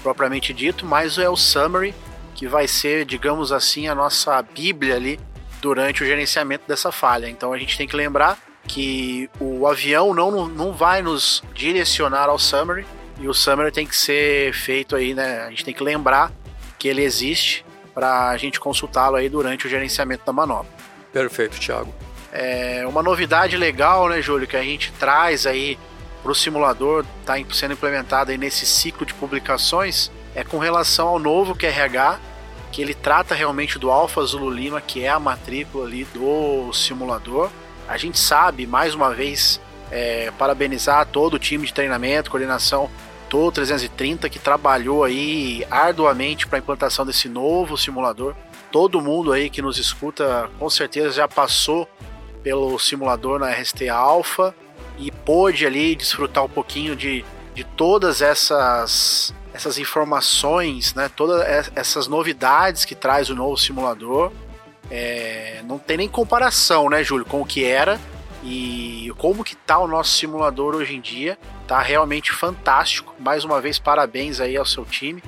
propriamente 0.03 0.53
dito, 0.53 0.85
mas 0.85 1.17
é 1.17 1.29
o 1.29 1.37
summary 1.37 1.93
que 2.33 2.47
vai 2.47 2.67
ser, 2.67 3.05
digamos 3.05 3.51
assim, 3.51 3.87
a 3.87 3.95
nossa 3.95 4.41
bíblia 4.41 4.95
ali 4.95 5.19
durante 5.61 6.03
o 6.03 6.05
gerenciamento 6.05 6.65
dessa 6.67 6.91
falha. 6.91 7.29
Então 7.29 7.53
a 7.53 7.57
gente 7.57 7.77
tem 7.77 7.87
que 7.87 7.95
lembrar 7.95 8.37
que 8.67 9.29
o 9.39 9.65
avião 9.65 10.13
não, 10.13 10.47
não 10.47 10.73
vai 10.73 11.01
nos 11.01 11.41
direcionar 11.53 12.29
ao 12.29 12.37
summary 12.37 12.85
e 13.19 13.27
o 13.27 13.33
summary 13.33 13.71
tem 13.71 13.85
que 13.85 13.95
ser 13.95 14.53
feito 14.53 14.95
aí, 14.95 15.13
né? 15.13 15.43
A 15.43 15.49
gente 15.49 15.65
tem 15.65 15.73
que 15.73 15.83
lembrar 15.83 16.31
que 16.77 16.87
ele 16.87 17.03
existe 17.03 17.65
para 17.93 18.29
a 18.29 18.37
gente 18.37 18.59
consultá-lo 18.59 19.15
aí 19.15 19.29
durante 19.29 19.65
o 19.65 19.69
gerenciamento 19.69 20.25
da 20.25 20.33
manobra. 20.33 20.69
Perfeito, 21.13 21.59
Thiago. 21.59 21.93
É 22.31 22.85
uma 22.85 23.01
novidade 23.01 23.55
legal, 23.55 24.09
né, 24.09 24.21
Júlio, 24.21 24.47
que 24.47 24.57
a 24.57 24.61
gente 24.61 24.91
traz 24.93 25.45
aí 25.45 25.79
para 26.21 26.31
o 26.31 26.35
simulador, 26.35 27.05
está 27.21 27.35
sendo 27.53 27.73
implementado 27.73 28.31
aí 28.31 28.37
nesse 28.37 28.65
ciclo 28.65 29.05
de 29.05 29.13
publicações, 29.13 30.11
é 30.33 30.43
com 30.43 30.57
relação 30.57 31.07
ao 31.07 31.19
novo 31.19 31.55
QRH, 31.55 32.19
que 32.71 32.81
ele 32.81 32.93
trata 32.93 33.33
realmente 33.33 33.79
do 33.79 33.89
Alfa 33.89 34.21
Zulu 34.23 34.49
Lima, 34.49 34.81
que 34.81 35.03
é 35.03 35.09
a 35.09 35.19
matrícula 35.19 35.85
ali 35.85 36.03
do 36.13 36.73
simulador 36.73 37.49
a 37.87 37.97
gente 37.97 38.19
sabe, 38.19 38.65
mais 38.65 38.95
uma 38.95 39.13
vez, 39.13 39.59
é, 39.91 40.31
parabenizar 40.37 41.05
todo 41.05 41.35
o 41.35 41.39
time 41.39 41.65
de 41.67 41.73
treinamento, 41.73 42.31
coordenação, 42.31 42.89
todo 43.35 43.51
330 43.51 44.29
que 44.29 44.39
trabalhou 44.39 45.03
aí 45.03 45.67
arduamente 45.69 46.47
para 46.47 46.57
a 46.57 46.59
implantação 46.59 47.05
desse 47.05 47.27
novo 47.27 47.77
simulador. 47.77 48.33
Todo 48.71 49.01
mundo 49.01 49.33
aí 49.33 49.49
que 49.49 49.61
nos 49.61 49.77
escuta, 49.77 50.49
com 50.57 50.69
certeza 50.69 51.11
já 51.11 51.27
passou 51.27 51.85
pelo 52.41 52.79
simulador 52.79 53.37
na 53.37 53.51
RST 53.51 53.89
Alpha 53.89 54.55
e 54.97 55.11
pôde 55.11 55.65
ali 55.65 55.97
desfrutar 55.97 56.45
um 56.45 56.49
pouquinho 56.49 56.95
de, 56.95 57.25
de 57.53 57.65
todas 57.65 58.21
essas 58.21 59.33
essas 59.53 59.77
informações, 59.77 60.93
né, 60.93 61.09
todas 61.13 61.69
essas 61.75 62.07
novidades 62.07 62.85
que 62.85 62.95
traz 62.95 63.29
o 63.29 63.35
novo 63.35 63.57
simulador. 63.57 64.31
É, 64.89 65.61
não 65.65 65.77
tem 65.77 65.97
nem 65.97 66.07
comparação, 66.07 66.89
né, 66.89 67.03
Júlio, 67.03 67.25
com 67.25 67.41
o 67.41 67.45
que 67.45 67.65
era 67.65 67.99
e 68.45 69.11
como 69.17 69.43
que 69.43 69.55
tá 69.55 69.79
o 69.79 69.87
nosso 69.87 70.11
simulador 70.11 70.75
hoje 70.75 70.95
em 70.95 71.01
dia. 71.01 71.37
Tá 71.67 71.81
realmente 71.81 72.31
fantástico. 72.31 73.15
Mais 73.19 73.43
uma 73.43 73.59
vez, 73.59 73.79
parabéns 73.79 74.39
aí 74.39 74.55
ao 74.55 74.65
seu 74.65 74.85
time 74.85 75.21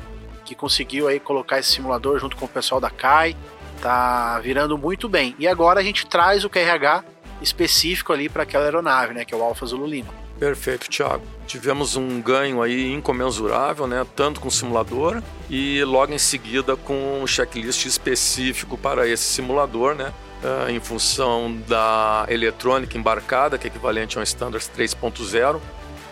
que 0.45 0.55
conseguiu 0.55 1.07
aí 1.07 1.19
colocar 1.19 1.59
esse 1.59 1.73
simulador 1.73 2.19
junto 2.19 2.37
com 2.37 2.45
o 2.45 2.47
pessoal 2.47 2.79
da 2.79 2.89
CAI. 2.89 3.35
Tá 3.81 4.39
virando 4.39 4.77
muito 4.77 5.09
bem. 5.09 5.35
E 5.37 5.47
agora 5.47 5.79
a 5.79 5.83
gente 5.83 6.05
traz 6.05 6.45
o 6.45 6.49
QRH 6.49 7.03
específico 7.41 8.13
ali 8.13 8.29
para 8.29 8.43
aquela 8.43 8.63
aeronave, 8.63 9.13
né, 9.13 9.25
que 9.25 9.33
é 9.33 9.37
o 9.37 9.43
Alfa 9.43 9.65
Zulu 9.65 9.85
Lima. 9.85 10.13
Perfeito, 10.39 10.87
Thiago. 10.87 11.23
Tivemos 11.47 11.95
um 11.95 12.21
ganho 12.21 12.61
aí 12.61 12.93
incomensurável, 12.93 13.87
né? 13.87 14.05
Tanto 14.15 14.39
com 14.39 14.49
o 14.49 14.51
simulador 14.51 15.23
e 15.49 15.83
logo 15.83 16.13
em 16.13 16.19
seguida 16.19 16.75
com 16.75 17.21
um 17.23 17.25
checklist 17.25 17.85
específico 17.85 18.77
para 18.77 19.07
esse 19.07 19.23
simulador, 19.23 19.95
né? 19.95 20.13
Uh, 20.37 20.69
em 20.69 20.79
função 20.79 21.57
da 21.67 22.27
eletrônica 22.29 22.95
embarcada, 22.95 23.57
que 23.57 23.65
é 23.65 23.69
equivalente 23.69 24.17
a 24.17 24.21
um 24.21 24.23
Standards 24.23 24.69
3.0, 24.69 25.59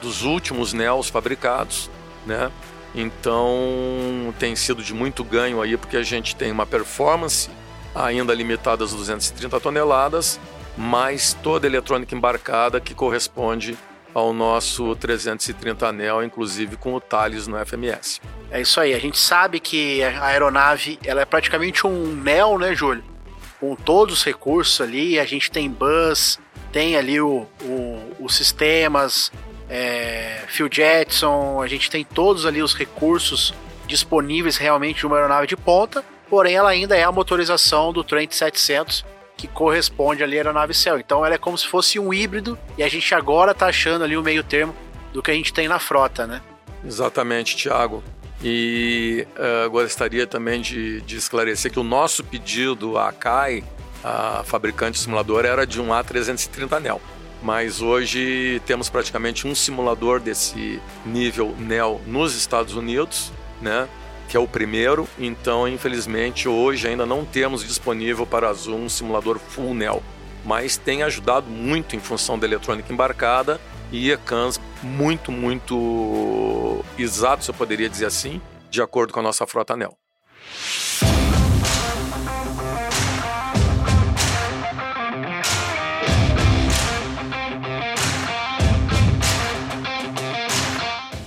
dos 0.01 0.23
últimos 0.23 0.73
NEOs 0.73 1.09
fabricados, 1.09 1.91
né? 2.25 2.51
Então 2.95 4.33
tem 4.39 4.55
sido 4.55 4.81
de 4.81 4.93
muito 4.93 5.23
ganho 5.23 5.61
aí, 5.61 5.77
porque 5.77 5.97
a 5.97 6.03
gente 6.03 6.35
tem 6.35 6.51
uma 6.51 6.65
performance 6.65 7.49
ainda 7.93 8.33
limitada 8.33 8.83
às 8.83 8.93
230 8.93 9.59
toneladas, 9.59 10.39
mais 10.77 11.33
toda 11.43 11.67
a 11.67 11.69
eletrônica 11.69 12.15
embarcada 12.15 12.79
que 12.79 12.93
corresponde 12.93 13.77
ao 14.13 14.33
nosso 14.33 14.95
330 14.95 15.87
anel, 15.87 16.23
inclusive 16.23 16.77
com 16.77 16.93
o 16.93 17.01
Thales 17.01 17.47
no 17.47 17.63
FMS. 17.65 18.21
É 18.49 18.61
isso 18.61 18.79
aí, 18.79 18.93
a 18.93 18.99
gente 18.99 19.17
sabe 19.17 19.59
que 19.59 20.01
a 20.03 20.25
aeronave 20.25 20.97
ela 21.03 21.21
é 21.21 21.25
praticamente 21.25 21.85
um 21.85 22.15
NEO, 22.15 22.57
né, 22.57 22.73
Júlio? 22.73 23.14
Com 23.59 23.75
todos 23.75 24.19
os 24.19 24.23
recursos 24.23 24.81
ali, 24.81 25.19
a 25.19 25.25
gente 25.25 25.49
tem 25.49 25.69
bus, 25.69 26.39
tem 26.71 26.95
ali 26.97 27.19
o, 27.21 27.47
o, 27.61 28.15
os 28.19 28.35
sistemas, 28.35 29.31
é, 29.69 30.43
Phil 30.47 30.69
Jetson, 30.71 31.61
a 31.61 31.67
gente 31.67 31.89
tem 31.89 32.03
todos 32.03 32.45
ali 32.45 32.61
os 32.61 32.75
recursos 32.75 33.53
disponíveis 33.87 34.57
realmente 34.57 34.99
de 34.99 35.07
uma 35.07 35.15
aeronave 35.15 35.47
de 35.47 35.55
ponta, 35.55 36.03
porém 36.29 36.55
ela 36.55 36.69
ainda 36.69 36.95
é 36.95 37.03
a 37.03 37.11
motorização 37.11 37.93
do 37.93 38.03
Trent 38.03 38.31
700, 38.31 39.05
que 39.37 39.47
corresponde 39.47 40.23
ali 40.23 40.37
à 40.37 40.39
aeronave 40.39 40.73
Cell. 40.73 40.99
Então 40.99 41.25
ela 41.25 41.35
é 41.35 41.37
como 41.37 41.57
se 41.57 41.67
fosse 41.67 41.99
um 41.99 42.13
híbrido 42.13 42.57
e 42.77 42.83
a 42.83 42.87
gente 42.87 43.13
agora 43.13 43.51
está 43.51 43.67
achando 43.67 44.03
ali 44.03 44.17
o 44.17 44.23
meio 44.23 44.43
termo 44.43 44.75
do 45.13 45.21
que 45.21 45.31
a 45.31 45.33
gente 45.33 45.53
tem 45.53 45.67
na 45.67 45.79
frota, 45.79 46.25
né? 46.25 46.41
Exatamente, 46.85 47.55
Tiago. 47.55 48.03
E 48.43 49.25
uh, 49.37 49.69
gostaria 49.69 50.27
também 50.27 50.61
de, 50.61 51.01
de, 51.01 51.17
esclarecer 51.17 51.71
que 51.71 51.79
o 51.79 51.83
nosso 51.83 52.23
pedido 52.23 52.97
à 52.97 53.11
CAI, 53.11 53.63
a 54.03 54.43
fabricante 54.43 54.93
de 54.93 54.99
simulador, 54.99 55.45
era 55.45 55.65
de 55.65 55.81
um 55.81 55.87
A330 55.87 56.79
NEL. 56.79 57.01
Mas 57.41 57.81
hoje 57.81 58.61
temos 58.65 58.89
praticamente 58.89 59.47
um 59.47 59.55
simulador 59.55 60.19
desse 60.19 60.81
nível 61.05 61.55
NEL 61.57 62.01
nos 62.05 62.35
Estados 62.35 62.75
Unidos, 62.75 63.31
né? 63.61 63.87
que 64.27 64.35
é 64.35 64.39
o 64.39 64.47
primeiro, 64.47 65.07
então 65.19 65.67
infelizmente 65.67 66.47
hoje 66.47 66.87
ainda 66.87 67.05
não 67.05 67.23
temos 67.23 67.63
disponível 67.63 68.25
para 68.25 68.49
a 68.49 68.53
Zoom 68.53 68.85
um 68.85 68.89
simulador 68.89 69.37
full 69.37 69.73
NEL, 69.73 70.01
mas 70.45 70.77
tem 70.77 71.03
ajudado 71.03 71.49
muito 71.49 71.95
em 71.95 71.99
função 71.99 72.37
da 72.37 72.45
eletrônica 72.45 72.93
embarcada 72.93 73.59
e 73.91 74.11
ECANs 74.11 74.59
muito, 74.81 75.31
muito 75.31 76.83
exatos, 76.97 77.47
eu 77.47 77.53
poderia 77.53 77.89
dizer 77.89 78.05
assim, 78.05 78.41
de 78.69 78.81
acordo 78.81 79.11
com 79.11 79.19
a 79.19 79.23
nossa 79.23 79.45
frota 79.47 79.75
NEL. 79.75 79.97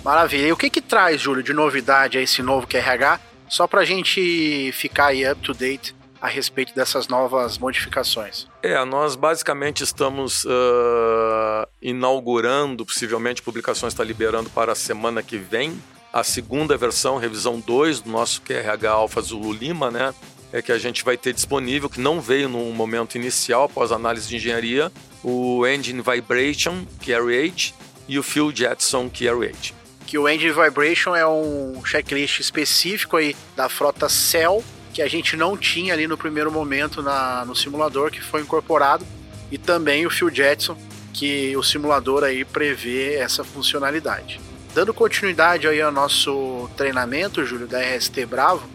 Maravilha. 0.04 0.46
E 0.46 0.52
o 0.52 0.56
que 0.56 0.70
que 0.70 0.80
traz, 0.80 1.20
Júlio, 1.20 1.42
de 1.42 1.52
novidade 1.52 2.16
a 2.16 2.22
esse 2.22 2.40
novo 2.40 2.66
QRH? 2.66 3.20
Só 3.46 3.66
para 3.66 3.82
a 3.82 3.84
gente 3.84 4.72
ficar 4.72 5.08
aí 5.08 5.30
up 5.30 5.42
to 5.42 5.52
date 5.52 5.94
a 6.20 6.28
respeito 6.28 6.74
dessas 6.74 7.08
novas 7.08 7.58
modificações. 7.58 8.46
É, 8.62 8.82
nós 8.84 9.16
basicamente 9.16 9.82
estamos 9.82 10.44
uh, 10.44 11.68
inaugurando, 11.80 12.84
possivelmente 12.84 13.40
a 13.40 13.44
publicação 13.44 13.88
está 13.88 14.02
liberando 14.02 14.50
para 14.50 14.72
a 14.72 14.74
semana 14.74 15.22
que 15.22 15.36
vem, 15.36 15.80
a 16.12 16.24
segunda 16.24 16.76
versão, 16.76 17.18
revisão 17.18 17.60
2 17.60 18.00
do 18.00 18.10
nosso 18.10 18.42
QRH 18.42 18.90
Alpha 18.90 19.20
Zulu 19.20 19.52
Lima, 19.52 19.90
né? 19.90 20.14
É 20.52 20.62
que 20.62 20.72
a 20.72 20.78
gente 20.78 21.04
vai 21.04 21.16
ter 21.16 21.34
disponível, 21.34 21.90
que 21.90 22.00
não 22.00 22.20
veio 22.20 22.48
no 22.48 22.72
momento 22.72 23.16
inicial, 23.16 23.64
após 23.64 23.92
análise 23.92 24.26
de 24.26 24.36
engenharia, 24.36 24.90
o 25.22 25.66
Engine 25.66 26.00
Vibration 26.00 26.86
Carry 27.04 27.38
8 27.40 27.74
e 28.08 28.18
o 28.18 28.22
Fuel 28.22 28.50
Jetson 28.54 29.10
Carry 29.10 29.48
8 29.48 29.78
que 30.08 30.16
o 30.16 30.26
Engine 30.26 30.52
Vibration 30.52 31.14
é 31.14 31.28
um 31.28 31.84
checklist 31.84 32.40
específico 32.40 33.18
aí 33.18 33.36
da 33.54 33.68
frota 33.68 34.08
Cell 34.08 34.64
que 34.98 35.02
a 35.02 35.06
gente 35.06 35.36
não 35.36 35.56
tinha 35.56 35.94
ali 35.94 36.08
no 36.08 36.18
primeiro 36.18 36.50
momento 36.50 37.00
na, 37.00 37.44
no 37.44 37.54
simulador 37.54 38.10
que 38.10 38.20
foi 38.20 38.40
incorporado 38.40 39.06
e 39.48 39.56
também 39.56 40.04
o 40.04 40.10
Fuel 40.10 40.34
Jetson 40.34 40.76
que 41.14 41.56
o 41.56 41.62
simulador 41.62 42.24
aí 42.24 42.44
prevê 42.44 43.14
essa 43.14 43.44
funcionalidade. 43.44 44.40
Dando 44.74 44.92
continuidade 44.92 45.68
aí 45.68 45.80
ao 45.80 45.92
nosso 45.92 46.68
treinamento, 46.76 47.44
Júlio, 47.46 47.68
da 47.68 47.80
RST 47.80 48.26
Bravo, 48.26 48.68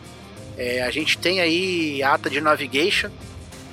é, 0.57 0.81
a 0.81 0.89
gente 0.91 1.17
tem 1.17 1.41
aí 1.41 2.01
ata 2.01 2.29
de 2.29 2.39
navigation 2.39 3.11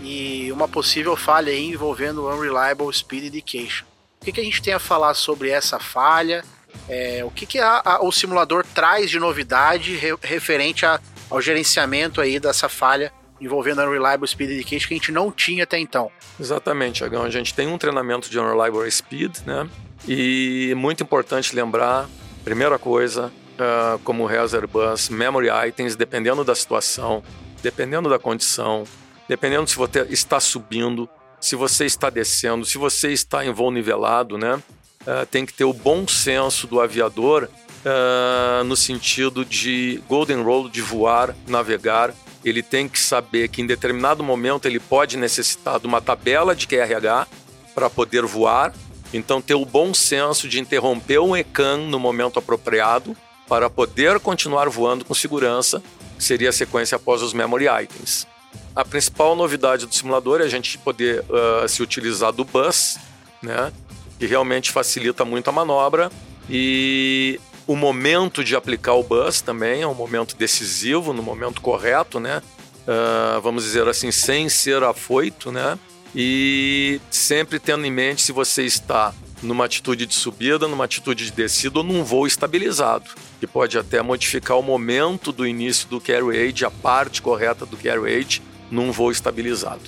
e 0.03 0.51
uma 0.51 0.67
possível 0.67 1.15
falha 1.15 1.53
aí 1.53 1.69
envolvendo 1.69 2.27
Unreliable 2.27 2.93
Speed 2.93 3.27
Indication. 3.27 3.87
O 4.21 4.25
que, 4.25 4.33
que 4.33 4.41
a 4.41 4.45
gente 4.45 4.61
tem 4.61 4.75
a 4.75 4.81
falar 4.81 5.15
sobre 5.15 5.51
essa 5.51 5.79
falha? 5.79 6.45
É, 6.89 7.23
o 7.25 7.31
que, 7.31 7.47
que 7.47 7.61
a, 7.61 7.81
a, 7.85 8.05
o 8.05 8.11
simulador 8.11 8.67
traz 8.75 9.09
de 9.09 9.21
novidade 9.21 9.95
re, 9.95 10.17
referente 10.21 10.85
a, 10.85 11.01
ao 11.31 11.41
gerenciamento 11.41 12.21
aí 12.21 12.39
dessa 12.39 12.69
falha 12.69 13.13
envolvendo 13.41 13.81
Unreliable 13.81 14.29
Speed 14.29 14.51
Indication 14.51 14.89
que 14.89 14.95
a 14.95 14.97
gente 14.97 15.13
não 15.13 15.31
tinha 15.31 15.65
até 15.65 15.79
então? 15.79 16.11
Exatamente, 16.39 17.03
Agão. 17.03 17.23
A 17.23 17.31
gente 17.31 17.55
tem 17.55 17.67
um 17.69 17.79
treinamento 17.79 18.29
de 18.29 18.39
Unreliable 18.39 18.91
Speed, 18.91 19.39
né? 19.47 19.69
E 20.07 20.75
muito 20.77 21.03
importante 21.03 21.55
lembrar, 21.55 22.09
primeira 22.45 22.79
coisa, 22.79 23.27
uh, 23.27 23.99
como 24.01 24.27
reza 24.27 24.59
Airbus, 24.59 25.09
memory 25.09 25.49
items, 25.69 25.97
dependendo 25.97 26.45
da 26.45 26.55
situação, 26.55 27.23
dependendo 27.63 28.11
da 28.11 28.19
condição, 28.19 28.85
dependendo 29.29 29.69
se 29.69 29.77
você 29.77 30.07
está 30.11 30.41
subindo, 30.41 31.09
se 31.41 31.57
você 31.57 31.87
está 31.87 32.11
descendo, 32.11 32.67
se 32.67 32.77
você 32.77 33.13
está 33.13 33.45
em 33.45 33.53
voo 33.53 33.71
nivelado, 33.71 34.37
né? 34.37 34.61
uh, 35.03 35.27
tem 35.27 35.47
que 35.47 35.53
ter 35.53 35.65
o 35.65 35.73
bom 35.73 36.07
senso 36.07 36.67
do 36.67 36.81
aviador 36.81 37.49
uh, 37.85 38.65
no 38.65 38.77
sentido 38.77 39.45
de 39.45 40.03
golden 40.09 40.43
rule, 40.43 40.71
de 40.71 40.81
voar, 40.81 41.35
navegar. 41.47 42.15
Ele 42.45 42.63
tem 42.63 42.89
que 42.89 42.99
saber 42.99 43.49
que 43.49 43.61
em 43.61 43.67
determinado 43.67 44.23
momento 44.23 44.67
ele 44.67 44.81
pode 44.81 45.17
necessitar 45.17 45.79
de 45.79 45.87
uma 45.87 46.01
tabela 46.01 46.55
de 46.55 46.67
QRH 46.67 47.27
para 47.75 47.91
poder 47.91 48.25
voar. 48.25 48.73
Então, 49.13 49.43
ter 49.43 49.55
o 49.55 49.65
bom 49.65 49.93
senso 49.93 50.49
de 50.49 50.61
interromper 50.61 51.19
um 51.19 51.37
ECAN 51.37 51.79
no 51.79 51.99
momento 51.99 52.39
apropriado 52.39 53.17
para 53.49 53.69
poder 53.69 54.21
continuar 54.21 54.69
voando 54.69 55.05
com 55.05 55.13
segurança, 55.13 55.83
seria 56.19 56.51
a 56.51 56.53
sequência 56.53 56.95
após 56.95 57.21
os 57.21 57.33
memory 57.33 57.67
items. 57.83 58.27
A 58.75 58.85
principal 58.85 59.35
novidade 59.35 59.87
do 59.87 59.95
simulador 59.95 60.41
é 60.41 60.45
a 60.45 60.49
gente 60.49 60.79
poder 60.79 61.25
uh, 61.29 61.69
se 61.69 61.83
utilizar 61.83 62.33
do 62.33 62.45
bus, 62.45 62.97
né? 63.43 63.73
que 64.19 64.27
realmente 64.27 64.71
facilita 64.71 65.25
muito 65.25 65.49
a 65.49 65.53
manobra 65.53 66.11
e 66.49 67.41
o 67.71 67.77
momento 67.77 68.43
de 68.43 68.57
aplicar 68.57 68.95
o 68.95 69.03
bus 69.05 69.41
também 69.41 69.83
é 69.83 69.87
um 69.87 69.95
momento 69.95 70.37
decisivo, 70.37 71.13
no 71.13 71.23
momento 71.23 71.61
correto, 71.61 72.19
né? 72.19 72.43
Uh, 72.81 73.41
vamos 73.43 73.63
dizer 73.63 73.87
assim, 73.87 74.11
sem 74.11 74.49
ser 74.49 74.83
afoito, 74.83 75.53
né? 75.53 75.79
E 76.13 77.01
sempre 77.13 77.61
tendo 77.61 77.87
em 77.87 77.91
mente 77.93 78.23
se 78.23 78.33
você 78.33 78.65
está 78.65 79.15
numa 79.41 79.67
atitude 79.67 80.05
de 80.05 80.15
subida, 80.17 80.67
numa 80.67 80.85
atitude 80.85 81.27
de 81.27 81.31
descida 81.31 81.79
ou 81.79 81.85
num 81.85 82.03
voo 82.03 82.27
estabilizado, 82.27 83.09
que 83.39 83.47
pode 83.47 83.79
até 83.79 84.03
modificar 84.03 84.59
o 84.59 84.63
momento 84.65 85.31
do 85.31 85.47
início 85.47 85.89
do 85.89 86.01
carry 86.01 86.49
age, 86.49 86.65
a 86.65 86.73
parte 86.73 87.23
correta 87.23 87.65
do 87.65 87.77
carry 87.77 88.17
age, 88.17 88.43
num 88.69 88.91
voo 88.91 89.13
estabilizado. 89.13 89.83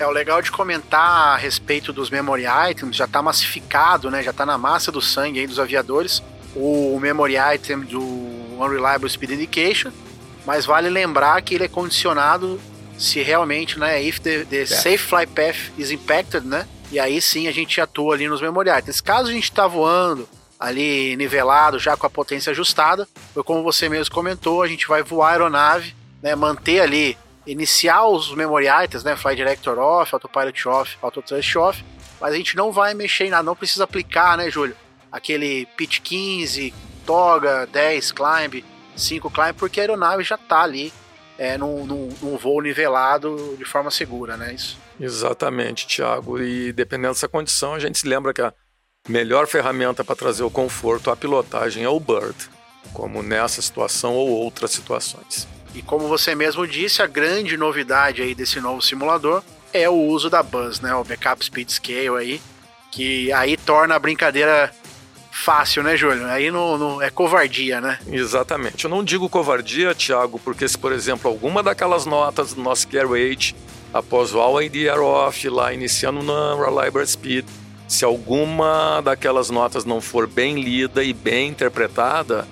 É, 0.00 0.04
o 0.04 0.10
legal 0.10 0.42
de 0.42 0.50
comentar 0.50 1.34
a 1.34 1.36
respeito 1.36 1.92
dos 1.92 2.10
memory 2.10 2.46
items, 2.70 2.96
já 2.96 3.04
está 3.04 3.22
massificado, 3.22 4.10
né? 4.10 4.24
Já 4.24 4.32
está 4.32 4.44
na 4.44 4.58
massa 4.58 4.90
do 4.90 5.00
sangue 5.00 5.38
aí 5.38 5.46
dos 5.46 5.60
aviadores, 5.60 6.20
o 6.54 6.98
memory 7.00 7.34
item 7.54 7.80
do 7.80 8.02
Unreliable 8.58 9.08
Speed 9.08 9.30
Indication, 9.32 9.92
mas 10.46 10.66
vale 10.66 10.88
lembrar 10.88 11.40
que 11.42 11.54
ele 11.54 11.64
é 11.64 11.68
condicionado 11.68 12.60
se 12.98 13.22
realmente, 13.22 13.78
né, 13.78 14.02
if 14.02 14.18
the, 14.20 14.44
the 14.44 14.66
safe 14.66 14.98
flight 14.98 15.32
path 15.32 15.56
is 15.78 15.90
impacted, 15.90 16.44
né? 16.44 16.66
E 16.90 16.98
aí 16.98 17.20
sim 17.20 17.46
a 17.46 17.52
gente 17.52 17.80
atua 17.80 18.14
ali 18.14 18.26
nos 18.26 18.40
memory 18.40 18.70
items. 18.70 19.00
Caso 19.00 19.28
a 19.28 19.32
gente 19.32 19.44
está 19.44 19.66
voando 19.66 20.28
ali 20.58 21.14
nivelado, 21.16 21.78
já 21.78 21.96
com 21.96 22.06
a 22.06 22.10
potência 22.10 22.50
ajustada, 22.50 23.06
foi 23.32 23.44
como 23.44 23.62
você 23.62 23.88
mesmo 23.88 24.12
comentou, 24.12 24.62
a 24.62 24.66
gente 24.66 24.88
vai 24.88 25.02
voar 25.02 25.28
a 25.28 25.32
aeronave, 25.32 25.94
né, 26.20 26.34
manter 26.34 26.80
ali 26.80 27.16
iniciar 27.46 28.06
os 28.06 28.34
memory 28.34 28.66
items, 28.84 29.04
né? 29.04 29.16
Fly 29.16 29.36
Director 29.36 29.78
off, 29.78 30.14
Autopilot 30.14 30.68
off, 30.68 30.96
Autotrust 31.00 31.56
off, 31.56 31.84
mas 32.20 32.34
a 32.34 32.36
gente 32.36 32.56
não 32.56 32.72
vai 32.72 32.94
mexer 32.94 33.26
em 33.26 33.30
nada, 33.30 33.42
não 33.42 33.56
precisa 33.56 33.84
aplicar, 33.84 34.36
né, 34.36 34.50
Júlio? 34.50 34.76
Aquele 35.18 35.66
pitch 35.76 35.98
15, 36.00 36.72
toga, 37.04 37.66
10 37.66 38.12
climb, 38.12 38.64
5 38.94 39.28
climb, 39.30 39.52
porque 39.54 39.80
a 39.80 39.82
aeronave 39.82 40.22
já 40.22 40.36
está 40.36 40.62
ali 40.62 40.92
é, 41.36 41.58
num, 41.58 41.84
num, 41.84 42.08
num, 42.22 42.36
voo 42.36 42.62
nivelado 42.62 43.56
de 43.58 43.64
forma 43.64 43.90
segura, 43.90 44.36
né? 44.36 44.54
Isso. 44.54 44.78
Exatamente, 45.00 45.88
Tiago. 45.88 46.40
E 46.40 46.72
dependendo 46.72 47.14
dessa 47.14 47.28
condição, 47.28 47.74
a 47.74 47.80
gente 47.80 47.98
se 47.98 48.06
lembra 48.06 48.32
que 48.32 48.40
a 48.40 48.54
melhor 49.08 49.48
ferramenta 49.48 50.04
para 50.04 50.14
trazer 50.14 50.44
o 50.44 50.50
conforto 50.50 51.10
à 51.10 51.16
pilotagem 51.16 51.82
é 51.82 51.88
o 51.88 51.98
Bird, 51.98 52.36
como 52.92 53.20
nessa 53.20 53.60
situação 53.60 54.14
ou 54.14 54.28
outras 54.28 54.70
situações. 54.70 55.48
E 55.74 55.82
como 55.82 56.06
você 56.06 56.32
mesmo 56.32 56.64
disse, 56.64 57.02
a 57.02 57.08
grande 57.08 57.56
novidade 57.56 58.22
aí 58.22 58.36
desse 58.36 58.60
novo 58.60 58.80
simulador 58.80 59.42
é 59.72 59.88
o 59.88 59.94
uso 59.94 60.30
da 60.30 60.44
Buzz, 60.44 60.80
né? 60.80 60.94
O 60.94 61.02
Backup 61.02 61.44
Speed 61.44 61.70
Scale 61.70 62.16
aí, 62.18 62.40
que 62.92 63.32
aí 63.32 63.56
torna 63.56 63.96
a 63.96 63.98
brincadeira 63.98 64.72
fácil, 65.38 65.82
né, 65.82 65.96
Júlio? 65.96 66.26
Aí 66.26 66.50
não, 66.50 66.76
não, 66.76 67.02
é 67.02 67.10
covardia, 67.10 67.80
né? 67.80 67.98
Exatamente. 68.10 68.84
Eu 68.84 68.90
não 68.90 69.04
digo 69.04 69.28
covardia, 69.28 69.94
Thiago, 69.94 70.38
porque 70.38 70.68
se, 70.68 70.76
por 70.76 70.92
exemplo, 70.92 71.30
alguma 71.30 71.62
daquelas 71.62 72.04
notas 72.06 72.52
do 72.52 72.62
nosso 72.62 72.88
Care 72.88 73.06
Rate, 73.06 73.54
após 73.92 74.34
o 74.34 74.40
All 74.40 74.58
ADR 74.58 75.00
Off, 75.00 75.48
lá 75.48 75.72
iniciando 75.72 76.22
na 76.22 76.54
Reliable 76.54 77.06
Speed, 77.06 77.46
se 77.86 78.04
alguma 78.04 79.00
daquelas 79.00 79.48
notas 79.48 79.84
não 79.84 80.00
for 80.00 80.26
bem 80.26 80.60
lida 80.60 81.02
e 81.02 81.12
bem 81.12 81.48
interpretada, 81.48 82.46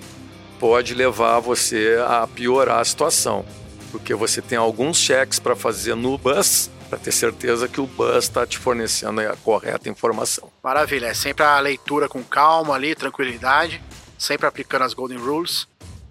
pode 0.59 0.95
levar 0.95 1.39
você 1.39 1.97
a 2.07 2.25
piorar 2.25 2.79
a 2.79 2.85
situação. 2.85 3.45
Porque 3.91 4.15
você 4.15 4.41
tem 4.41 4.57
alguns 4.57 4.97
cheques 4.97 5.39
para 5.39 5.55
fazer 5.55 5.95
no 5.95 6.17
bus 6.17 6.69
para 6.89 6.97
ter 6.97 7.11
certeza 7.11 7.67
que 7.67 7.81
o 7.81 7.85
bus 7.85 8.23
está 8.23 8.45
te 8.45 8.57
fornecendo 8.57 9.21
a 9.21 9.35
correta 9.35 9.89
informação. 9.89 10.49
Maravilha, 10.67 11.05
é 11.05 11.13
sempre 11.13 11.45
a 11.45 11.57
leitura 11.61 12.09
com 12.09 12.21
calma 12.21 12.75
ali, 12.75 12.93
tranquilidade, 12.93 13.81
sempre 14.17 14.45
aplicando 14.45 14.81
as 14.81 14.93
Golden 14.93 15.17
Rules. 15.17 15.65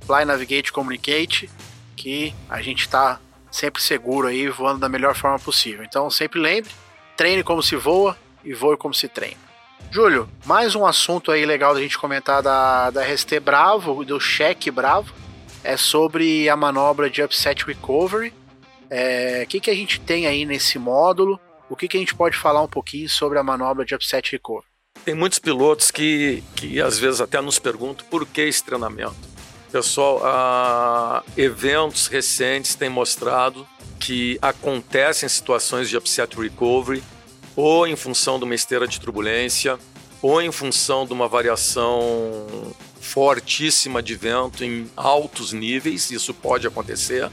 Fly, 0.06 0.24
Navigate, 0.24 0.72
Communicate, 0.72 1.50
que 1.94 2.34
a 2.48 2.62
gente 2.62 2.80
está 2.80 3.20
sempre 3.50 3.82
seguro 3.82 4.28
aí, 4.28 4.48
voando 4.48 4.78
da 4.78 4.88
melhor 4.88 5.14
forma 5.14 5.38
possível. 5.38 5.84
Então 5.84 6.08
sempre 6.08 6.40
lembre, 6.40 6.70
treine 7.18 7.44
como 7.44 7.62
se 7.62 7.76
voa 7.76 8.16
e 8.42 8.54
voe 8.54 8.78
como 8.78 8.94
se 8.94 9.08
treina. 9.08 9.36
Júlio, 9.90 10.26
mais 10.46 10.74
um 10.74 10.86
assunto 10.86 11.30
aí 11.30 11.44
legal 11.44 11.74
da 11.74 11.80
gente 11.82 11.98
comentar 11.98 12.42
da, 12.42 12.88
da 12.88 13.02
RST 13.04 13.38
Bravo, 13.40 14.06
do 14.06 14.18
cheque 14.18 14.70
Bravo, 14.70 15.12
é 15.62 15.76
sobre 15.76 16.48
a 16.48 16.56
manobra 16.56 17.10
de 17.10 17.22
Upset 17.22 17.62
Recovery, 17.66 18.32
é, 18.88 19.42
o 19.44 19.48
que, 19.48 19.60
que 19.60 19.70
a 19.70 19.74
gente 19.74 20.00
tem 20.00 20.26
aí 20.26 20.46
nesse 20.46 20.78
módulo? 20.78 21.38
O 21.68 21.74
que, 21.74 21.88
que 21.88 21.96
a 21.96 22.00
gente 22.00 22.14
pode 22.14 22.36
falar 22.36 22.62
um 22.62 22.68
pouquinho 22.68 23.08
sobre 23.08 23.38
a 23.38 23.42
manobra 23.42 23.84
de 23.84 23.94
upset 23.94 24.30
recovery? 24.30 24.66
Tem 25.04 25.14
muitos 25.14 25.38
pilotos 25.38 25.90
que, 25.90 26.42
que 26.54 26.80
às 26.80 26.98
vezes 26.98 27.20
até 27.20 27.40
nos 27.40 27.58
perguntam 27.58 28.06
por 28.08 28.26
que 28.26 28.42
esse 28.42 28.62
treinamento. 28.62 29.16
Pessoal, 29.70 30.20
ah, 30.24 31.22
eventos 31.36 32.06
recentes 32.06 32.74
têm 32.74 32.88
mostrado 32.88 33.66
que 33.98 34.38
acontecem 34.40 35.28
situações 35.28 35.88
de 35.88 35.96
upset 35.96 36.36
recovery 36.38 37.02
ou 37.56 37.86
em 37.86 37.96
função 37.96 38.38
de 38.38 38.44
uma 38.44 38.54
esteira 38.54 38.86
de 38.86 39.00
turbulência 39.00 39.78
ou 40.22 40.40
em 40.40 40.52
função 40.52 41.04
de 41.04 41.12
uma 41.12 41.28
variação 41.28 42.46
fortíssima 43.00 44.02
de 44.02 44.14
vento 44.14 44.64
em 44.64 44.90
altos 44.96 45.52
níveis, 45.52 46.10
isso 46.10 46.32
pode 46.32 46.66
acontecer 46.66 47.30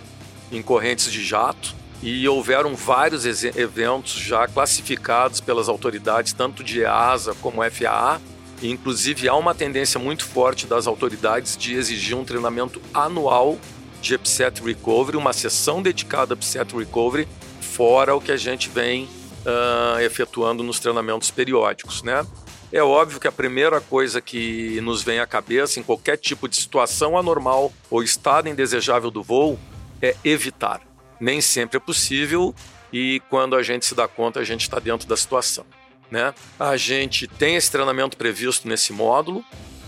em 0.52 0.62
correntes 0.62 1.12
de 1.12 1.24
jato 1.24 1.76
e 2.02 2.28
houveram 2.28 2.76
vários 2.76 3.26
eventos 3.26 4.14
já 4.14 4.48
classificados 4.48 5.40
pelas 5.40 5.70
autoridades, 5.70 6.34
tanto 6.34 6.64
de 6.64 6.82
EASA 6.82 7.34
como 7.42 7.62
FAA. 7.70 8.20
E, 8.62 8.70
inclusive, 8.70 9.28
há 9.28 9.36
uma 9.36 9.54
tendência 9.54 10.00
muito 10.00 10.26
forte 10.26 10.68
das 10.68 10.88
autoridades 10.88 11.58
de 11.58 11.76
exigir 11.76 12.16
um 12.16 12.26
treinamento 12.26 12.82
anual 12.94 13.58
de 14.02 14.16
upset 14.16 14.62
recovery, 14.62 15.18
uma 15.18 15.32
sessão 15.32 15.82
dedicada 15.82 16.34
a 16.34 16.36
upset 16.36 16.76
recovery, 16.76 17.28
fora 17.62 18.14
o 18.14 18.22
que 18.22 18.32
a 18.32 18.38
gente 18.38 18.70
vem 18.70 19.06
uh, 19.06 20.00
efetuando 20.02 20.62
nos 20.62 20.80
treinamentos 20.80 21.32
periódicos, 21.32 22.04
né? 22.04 22.26
É 22.72 22.82
óbvio 22.82 23.20
que 23.20 23.28
a 23.28 23.32
primeira 23.32 23.80
coisa 23.80 24.20
que 24.20 24.82
nos 24.82 25.04
vem 25.04 25.20
à 25.20 25.28
cabeça 25.28 25.80
em 25.80 25.84
qualquer 25.84 26.18
tipo 26.18 26.50
de 26.50 26.56
situação 26.56 27.18
anormal 27.18 27.72
ou 27.90 28.02
estado 28.02 28.50
indesejável 28.50 29.12
do 29.12 29.22
voo 29.22 29.60
é 30.02 30.16
evitar. 30.24 30.82
Nem 31.24 31.40
sempre 31.40 31.78
é 31.78 31.80
possível 31.80 32.54
e 32.92 33.22
quando 33.30 33.56
a 33.56 33.64
gente 33.64 33.86
se 33.86 33.96
dá 33.96 34.10
conta, 34.10 34.42
a 34.42 34.44
gente 34.44 34.64
está 34.64 34.78
dentro 34.78 35.08
da 35.08 35.16
situação. 35.16 35.66
Né? 36.12 36.34
A 36.60 36.76
gente 36.76 37.28
tem 37.28 37.56
esse 37.56 37.72
treinamento 37.72 38.18
previsto 38.18 38.68
nesse 38.68 38.92
módulo. 38.92 39.44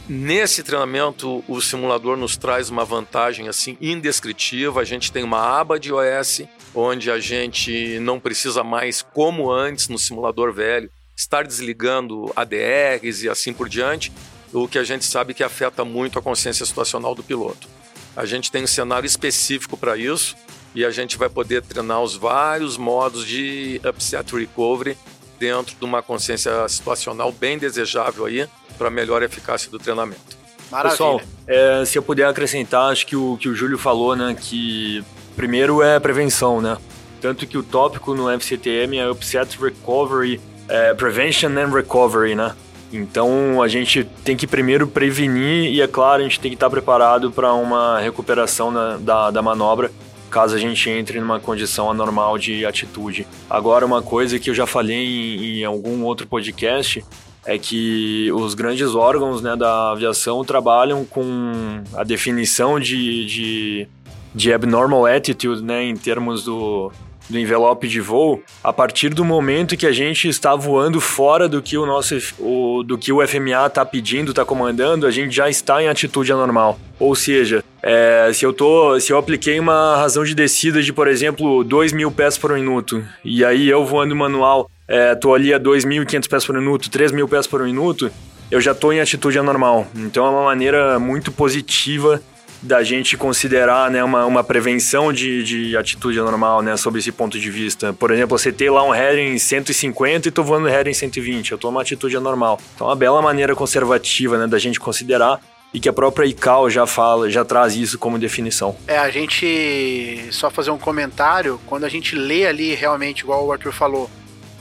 Nesse 0.08 0.64
treinamento, 0.64 1.44
o 1.46 1.60
simulador 1.60 2.16
nos 2.16 2.38
traz 2.38 2.70
uma 2.70 2.86
vantagem 2.86 3.50
assim 3.50 3.78
indescritível. 3.82 4.80
A 4.80 4.86
gente 4.86 5.12
tem 5.12 5.24
uma 5.24 5.60
aba 5.60 5.78
de 5.78 5.92
OS 5.92 6.44
onde 6.74 7.12
a 7.12 7.20
gente 7.20 8.00
não 8.00 8.18
precisa 8.18 8.64
mais, 8.64 9.02
como 9.02 9.52
antes 9.52 9.90
no 9.90 10.00
simulador 10.00 10.54
velho, 10.54 10.90
estar 11.18 11.46
desligando 11.46 12.32
ADRs 12.34 13.24
e 13.24 13.30
assim 13.30 13.54
por 13.54 13.68
diante, 13.68 14.10
o 14.54 14.68
que 14.70 14.78
a 14.78 14.84
gente 14.86 15.04
sabe 15.04 15.34
que 15.34 15.44
afeta 15.44 15.84
muito 15.84 16.18
a 16.18 16.22
consciência 16.22 16.66
situacional 16.66 17.14
do 17.14 17.24
piloto. 17.24 17.68
A 18.16 18.26
gente 18.26 18.52
tem 18.52 18.64
um 18.64 18.68
cenário 18.68 19.06
específico 19.06 19.76
para 19.76 19.98
isso 19.98 20.36
e 20.76 20.84
a 20.84 20.92
gente 20.92 21.18
vai 21.18 21.30
poder 21.30 21.62
treinar 21.62 22.02
os 22.02 22.16
vários 22.16 22.78
modos 22.78 23.26
de 23.26 23.80
upset 23.88 24.36
recovery 24.36 24.98
dentro 25.40 25.74
de 25.76 25.86
uma 25.86 26.04
consciência 26.04 26.68
situacional 26.68 27.32
bem 27.32 27.58
desejável 27.58 28.26
aí 28.26 28.48
para 28.78 28.90
melhor 28.90 29.24
eficácia 29.24 29.72
do 29.72 29.80
treinamento. 29.80 30.38
Maravilha. 30.70 30.92
Pessoal, 30.92 31.22
é, 31.48 31.86
se 31.86 31.98
eu 31.98 32.04
puder 32.04 32.28
acrescentar, 32.28 32.92
acho 32.92 33.08
que 33.08 33.16
o 33.16 33.38
que 33.38 33.48
o 33.48 33.56
Júlio 33.56 33.78
falou, 33.78 34.16
né, 34.16 34.36
que 34.40 35.04
primeiro 35.36 35.82
é 35.82 36.00
prevenção, 36.00 36.62
né? 36.62 36.78
Tanto 37.22 37.48
que 37.48 37.58
o 37.58 37.64
tópico 37.64 38.14
no 38.14 38.30
FCTM 38.30 38.98
é 38.98 39.10
Upset 39.10 39.58
Recovery, 39.62 40.42
é, 40.68 40.94
Prevention 40.94 41.50
and 41.58 41.72
Recovery, 41.72 42.36
né? 42.36 42.54
Então 42.92 43.62
a 43.62 43.68
gente 43.68 44.04
tem 44.24 44.36
que 44.36 44.46
primeiro 44.46 44.88
prevenir 44.88 45.74
e, 45.74 45.82
é 45.82 45.88
claro, 45.88 46.22
a 46.22 46.24
gente 46.24 46.40
tem 46.40 46.52
que 46.52 46.56
estar 46.56 46.70
preparado 46.70 47.32
para 47.32 47.54
uma 47.54 48.00
recuperação 48.00 48.72
na, 48.72 48.98
da, 48.98 49.32
da 49.32 49.42
manobra 49.42 49.92
caso 50.30 50.56
a 50.56 50.58
gente 50.58 50.90
entre 50.90 51.20
numa 51.20 51.40
condição 51.40 51.90
anormal 51.90 52.38
de 52.38 52.66
atitude. 52.66 53.28
Agora, 53.50 53.86
uma 53.86 54.02
coisa 54.02 54.40
que 54.40 54.50
eu 54.50 54.54
já 54.54 54.66
falei 54.66 54.96
em, 54.96 55.60
em 55.60 55.64
algum 55.64 56.04
outro 56.04 56.28
podcast 56.28 57.04
é 57.46 57.58
que 57.58 58.32
os 58.34 58.54
grandes 58.56 58.96
órgãos 58.96 59.42
né, 59.42 59.56
da 59.56 59.92
aviação 59.92 60.44
trabalham 60.44 61.06
com 61.06 61.84
a 61.94 62.04
definição 62.04 62.80
de, 62.80 63.26
de, 63.26 63.88
de 64.34 64.52
abnormal 64.52 65.06
attitude 65.06 65.64
né, 65.64 65.84
em 65.84 65.96
termos 65.96 66.44
do, 66.44 66.92
do 67.30 67.40
envelope 67.40 67.88
de 67.88 68.02
voo 68.02 68.42
a 68.64 68.72
partir 68.72 69.14
do 69.14 69.24
momento 69.24 69.78
que 69.78 69.86
a 69.86 69.92
gente 69.92 70.28
está 70.28 70.56
voando 70.56 71.02
fora 71.02 71.48
do 71.48 71.62
que 71.62 71.78
o 71.78 71.86
nosso 71.86 72.16
o, 72.40 72.84
do 72.84 72.98
que 72.98 73.12
o 73.12 73.26
FMA 73.26 73.68
está 73.68 73.86
pedindo, 73.86 74.32
está 74.32 74.46
comandando, 74.46 75.06
a 75.06 75.12
gente 75.12 75.36
já 75.36 75.50
está 75.50 75.82
em 75.82 75.88
atitude 75.88 76.32
anormal. 76.32 76.80
Ou 77.00 77.16
seja, 77.16 77.64
é, 77.88 78.32
se 78.34 78.44
eu 78.44 78.52
tô, 78.52 79.00
se 79.00 79.14
eu 79.14 79.18
apliquei 79.20 79.60
uma 79.60 79.96
razão 79.96 80.24
de 80.24 80.34
descida 80.34 80.82
de, 80.82 80.92
por 80.92 81.08
exemplo, 81.08 81.64
2 81.64 81.94
mil 81.94 82.10
pés 82.10 82.36
por 82.36 82.52
minuto, 82.52 83.06
e 83.24 83.46
aí 83.46 83.70
eu 83.70 83.86
voando 83.86 84.16
manual, 84.16 84.72
é, 84.88 85.14
tô 85.14 85.36
ali 85.36 85.54
a 85.54 85.60
2.500 85.60 86.28
pés 86.28 86.44
por 86.44 86.58
minuto, 86.58 86.90
3 86.90 87.12
mil 87.12 87.28
pés 87.28 87.46
por 87.46 87.62
minuto, 87.62 88.10
eu 88.50 88.60
já 88.60 88.72
estou 88.72 88.92
em 88.92 89.02
atitude 89.02 89.38
anormal. 89.38 89.86
Então 89.96 90.26
é 90.26 90.30
uma 90.32 90.46
maneira 90.46 90.98
muito 90.98 91.32
positiva 91.32 92.20
da 92.60 92.82
gente 92.82 93.16
considerar 93.16 93.92
né, 93.92 94.04
uma, 94.04 94.26
uma 94.26 94.44
prevenção 94.44 95.14
de, 95.14 95.44
de 95.44 95.78
atitude 95.78 96.20
anormal 96.20 96.64
né, 96.64 96.76
sobre 96.78 97.00
esse 97.00 97.12
ponto 97.12 97.40
de 97.40 97.52
vista. 97.52 97.94
Por 97.94 98.10
exemplo, 98.10 98.36
você 98.36 98.52
ter 98.52 98.72
lá 98.72 98.84
um 98.84 98.90
heading 98.90 99.38
150 99.38 100.28
e 100.28 100.32
tô 100.32 100.42
voando 100.42 100.68
heading 100.68 100.94
120, 100.94 101.52
eu 101.52 101.58
tô 101.60 101.70
uma 101.70 101.82
atitude 101.82 102.18
anormal. 102.18 102.60
Então, 102.74 102.88
é 102.88 102.90
uma 102.90 102.96
bela 102.96 103.22
maneira 103.22 103.56
conservativa 103.56 104.40
né, 104.40 104.48
da 104.48 104.58
gente 104.58 104.80
considerar 104.80 105.40
e 105.76 105.80
que 105.82 105.90
a 105.90 105.94
própria 105.94 106.26
ICAO 106.26 106.70
já 106.70 106.88
fala, 106.88 107.30
já 107.30 107.44
traz 107.44 107.76
isso 107.76 108.00
como 108.00 108.18
definição. 108.18 108.78
É, 108.88 108.98
a 108.98 109.10
gente 109.10 110.26
só 110.32 110.50
fazer 110.50 110.72
um 110.72 110.78
comentário, 110.78 111.60
quando 111.68 111.84
a 111.84 111.90
gente 111.90 112.16
lê 112.16 112.48
ali 112.48 112.74
realmente, 112.74 113.24
igual 113.24 113.46
o 113.46 113.52
Arthur 113.52 113.74
falou, 113.74 114.10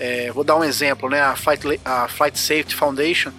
é, 0.00 0.32
vou 0.32 0.42
dar 0.42 0.56
um 0.56 0.64
exemplo, 0.64 1.08
né? 1.08 1.22
A 1.22 1.36
Flight, 1.36 1.80
a 1.84 2.08
Flight 2.08 2.36
Safety 2.36 2.74
Foundation, 2.74 3.30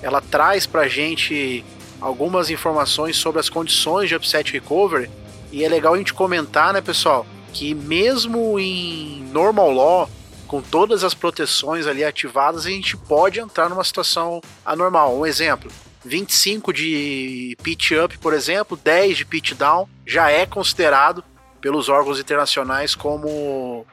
ela 0.00 0.22
traz 0.22 0.66
pra 0.66 0.88
gente 0.88 1.62
algumas 2.00 2.48
informações 2.48 3.18
sobre 3.18 3.40
as 3.40 3.50
condições 3.50 4.08
de 4.08 4.14
upset 4.14 4.50
recovery. 4.50 5.10
E 5.52 5.62
é 5.62 5.68
legal 5.68 5.92
a 5.92 5.98
gente 5.98 6.14
comentar, 6.14 6.72
né, 6.72 6.80
pessoal, 6.80 7.26
que 7.52 7.74
mesmo 7.74 8.58
em 8.58 9.22
normal 9.30 9.70
law, 9.70 10.10
com 10.46 10.62
todas 10.62 11.04
as 11.04 11.12
proteções 11.12 11.86
ali 11.86 12.02
ativadas, 12.02 12.64
a 12.64 12.70
gente 12.70 12.96
pode 12.96 13.38
entrar 13.38 13.68
numa 13.68 13.84
situação 13.84 14.40
anormal. 14.64 15.14
Um 15.14 15.26
exemplo: 15.26 15.70
25 16.04 16.72
de 16.72 17.56
pitch 17.62 17.92
up, 17.92 18.16
por 18.18 18.32
exemplo, 18.32 18.76
10 18.76 19.18
de 19.18 19.24
pitch 19.24 19.54
down, 19.54 19.88
já 20.06 20.30
é 20.30 20.46
considerado 20.46 21.24
pelos 21.60 21.88
órgãos 21.88 22.20
internacionais 22.20 22.94
como 22.94 23.86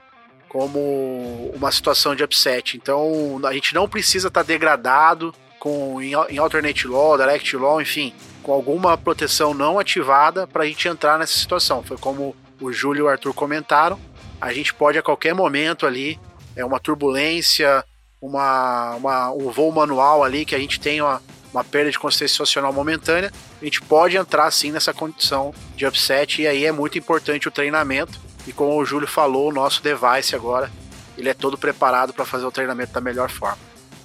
como 0.47 1.51
uma 1.53 1.69
situação 1.69 2.15
de 2.15 2.23
upset. 2.23 2.77
Então 2.77 3.41
a 3.43 3.51
gente 3.51 3.75
não 3.75 3.89
precisa 3.89 4.29
estar 4.29 4.41
tá 4.41 4.47
degradado 4.47 5.35
com 5.59 6.01
em, 6.01 6.13
em 6.29 6.37
alternate 6.37 6.87
law, 6.87 7.17
direct 7.17 7.57
law, 7.57 7.81
enfim, 7.81 8.13
com 8.41 8.53
alguma 8.53 8.97
proteção 8.97 9.53
não 9.53 9.77
ativada 9.77 10.47
para 10.47 10.63
a 10.63 10.65
gente 10.65 10.87
entrar 10.87 11.19
nessa 11.19 11.37
situação. 11.37 11.83
Foi 11.83 11.97
como 11.97 12.33
o 12.61 12.71
Júlio 12.71 13.01
e 13.01 13.03
o 13.03 13.09
Arthur 13.09 13.33
comentaram, 13.33 13.99
a 14.39 14.53
gente 14.53 14.73
pode 14.73 14.97
a 14.97 15.03
qualquer 15.03 15.33
momento 15.33 15.85
ali, 15.85 16.19
é 16.55 16.63
uma 16.63 16.79
turbulência, 16.79 17.83
uma, 18.21 18.95
uma, 18.95 19.31
um 19.31 19.51
voo 19.51 19.71
manual 19.71 20.23
ali, 20.23 20.45
que 20.45 20.55
a 20.55 20.59
gente 20.59 20.79
tem 20.79 21.01
uma, 21.01 21.21
uma 21.55 21.63
perda 21.63 21.89
de 21.89 21.97
consciência 21.97 22.35
sociocional 22.35 22.73
momentânea, 22.73 23.31
a 23.61 23.65
gente 23.65 23.81
pode 23.81 24.17
entrar 24.17 24.51
sim 24.51 24.71
nessa 24.71 24.93
condição 24.93 25.53
de 25.75 25.85
upset, 25.85 26.41
e 26.41 26.47
aí 26.47 26.65
é 26.65 26.71
muito 26.71 26.97
importante 26.97 27.47
o 27.47 27.51
treinamento. 27.51 28.19
E 28.45 28.51
como 28.51 28.77
o 28.77 28.85
Júlio 28.85 29.07
falou, 29.07 29.49
o 29.49 29.53
nosso 29.53 29.81
device 29.81 30.35
agora, 30.35 30.69
ele 31.17 31.29
é 31.29 31.33
todo 31.33 31.57
preparado 31.57 32.13
para 32.13 32.25
fazer 32.25 32.45
o 32.45 32.51
treinamento 32.51 32.91
da 32.91 33.01
melhor 33.01 33.29
forma. 33.29 33.57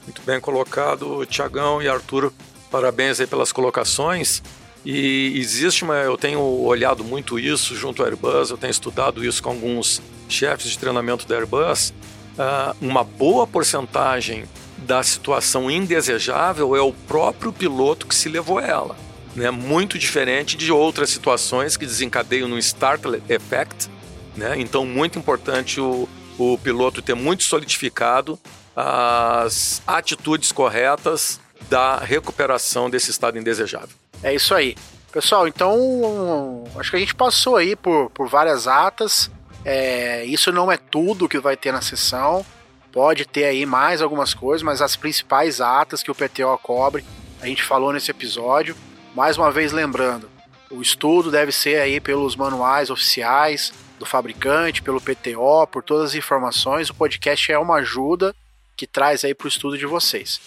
Muito 0.04 0.22
bem 0.22 0.40
colocado, 0.40 1.26
Tiagão 1.26 1.82
e 1.82 1.88
Arthur. 1.88 2.32
Parabéns 2.70 3.20
aí 3.20 3.26
pelas 3.26 3.52
colocações. 3.52 4.42
E 4.84 5.34
existe 5.36 5.84
uma, 5.84 5.96
eu 5.96 6.16
tenho 6.16 6.40
olhado 6.40 7.04
muito 7.04 7.38
isso 7.38 7.76
junto 7.76 8.00
ao 8.00 8.08
Airbus, 8.08 8.50
eu 8.50 8.56
tenho 8.56 8.70
estudado 8.70 9.22
isso 9.22 9.42
com 9.42 9.50
alguns 9.50 10.00
chefes 10.28 10.70
de 10.70 10.78
treinamento 10.78 11.26
da 11.26 11.34
Airbus. 11.34 11.92
Uh, 12.38 12.74
uma 12.80 13.04
boa 13.04 13.46
porcentagem 13.46 14.44
da 14.80 15.02
situação 15.02 15.70
indesejável 15.70 16.74
é 16.74 16.80
o 16.80 16.92
próprio 16.92 17.52
piloto 17.52 18.06
que 18.06 18.14
se 18.14 18.28
levou 18.28 18.58
a 18.58 18.66
ela. 18.66 18.96
Né? 19.34 19.50
Muito 19.50 19.98
diferente 19.98 20.56
de 20.56 20.72
outras 20.72 21.10
situações 21.10 21.76
que 21.76 21.86
desencadeiam 21.86 22.48
no 22.48 22.58
startle 22.58 23.22
effect. 23.28 23.88
Né? 24.36 24.54
Então, 24.58 24.84
muito 24.84 25.18
importante 25.18 25.80
o, 25.80 26.08
o 26.38 26.58
piloto 26.58 27.02
ter 27.02 27.14
muito 27.14 27.44
solidificado 27.44 28.38
as 28.74 29.82
atitudes 29.86 30.52
corretas 30.52 31.40
da 31.68 31.98
recuperação 31.98 32.88
desse 32.88 33.10
estado 33.10 33.38
indesejável. 33.38 33.94
É 34.22 34.34
isso 34.34 34.54
aí. 34.54 34.74
Pessoal, 35.12 35.48
então 35.48 36.64
acho 36.76 36.90
que 36.90 36.96
a 36.96 37.00
gente 37.00 37.14
passou 37.14 37.56
aí 37.56 37.74
por, 37.74 38.10
por 38.10 38.28
várias 38.28 38.68
atas. 38.68 39.30
É, 39.64 40.24
isso 40.24 40.52
não 40.52 40.70
é 40.70 40.76
tudo 40.76 41.28
que 41.28 41.38
vai 41.38 41.56
ter 41.56 41.72
na 41.72 41.82
sessão. 41.82 42.46
Pode 42.92 43.24
ter 43.24 43.44
aí 43.44 43.64
mais 43.64 44.02
algumas 44.02 44.34
coisas, 44.34 44.64
mas 44.64 44.82
as 44.82 44.96
principais 44.96 45.60
atas 45.60 46.02
que 46.02 46.10
o 46.10 46.14
PTO 46.14 46.58
cobre, 46.60 47.04
a 47.40 47.46
gente 47.46 47.62
falou 47.62 47.92
nesse 47.92 48.10
episódio. 48.10 48.74
Mais 49.14 49.38
uma 49.38 49.50
vez 49.52 49.70
lembrando, 49.70 50.28
o 50.70 50.82
estudo 50.82 51.30
deve 51.30 51.52
ser 51.52 51.80
aí 51.80 52.00
pelos 52.00 52.34
manuais 52.34 52.90
oficiais 52.90 53.72
do 53.96 54.04
fabricante, 54.04 54.82
pelo 54.82 55.00
PTO, 55.00 55.66
por 55.70 55.84
todas 55.84 56.10
as 56.10 56.14
informações. 56.16 56.90
O 56.90 56.94
podcast 56.94 57.52
é 57.52 57.58
uma 57.58 57.76
ajuda 57.76 58.34
que 58.76 58.88
traz 58.88 59.24
aí 59.24 59.34
para 59.34 59.44
o 59.44 59.48
estudo 59.48 59.78
de 59.78 59.86
vocês. 59.86 60.40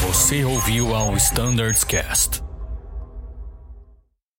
Você 0.07 0.45
ouviu 0.45 0.95
ao 0.95 1.17
Standards 1.17 1.85
Cast. 1.85 2.50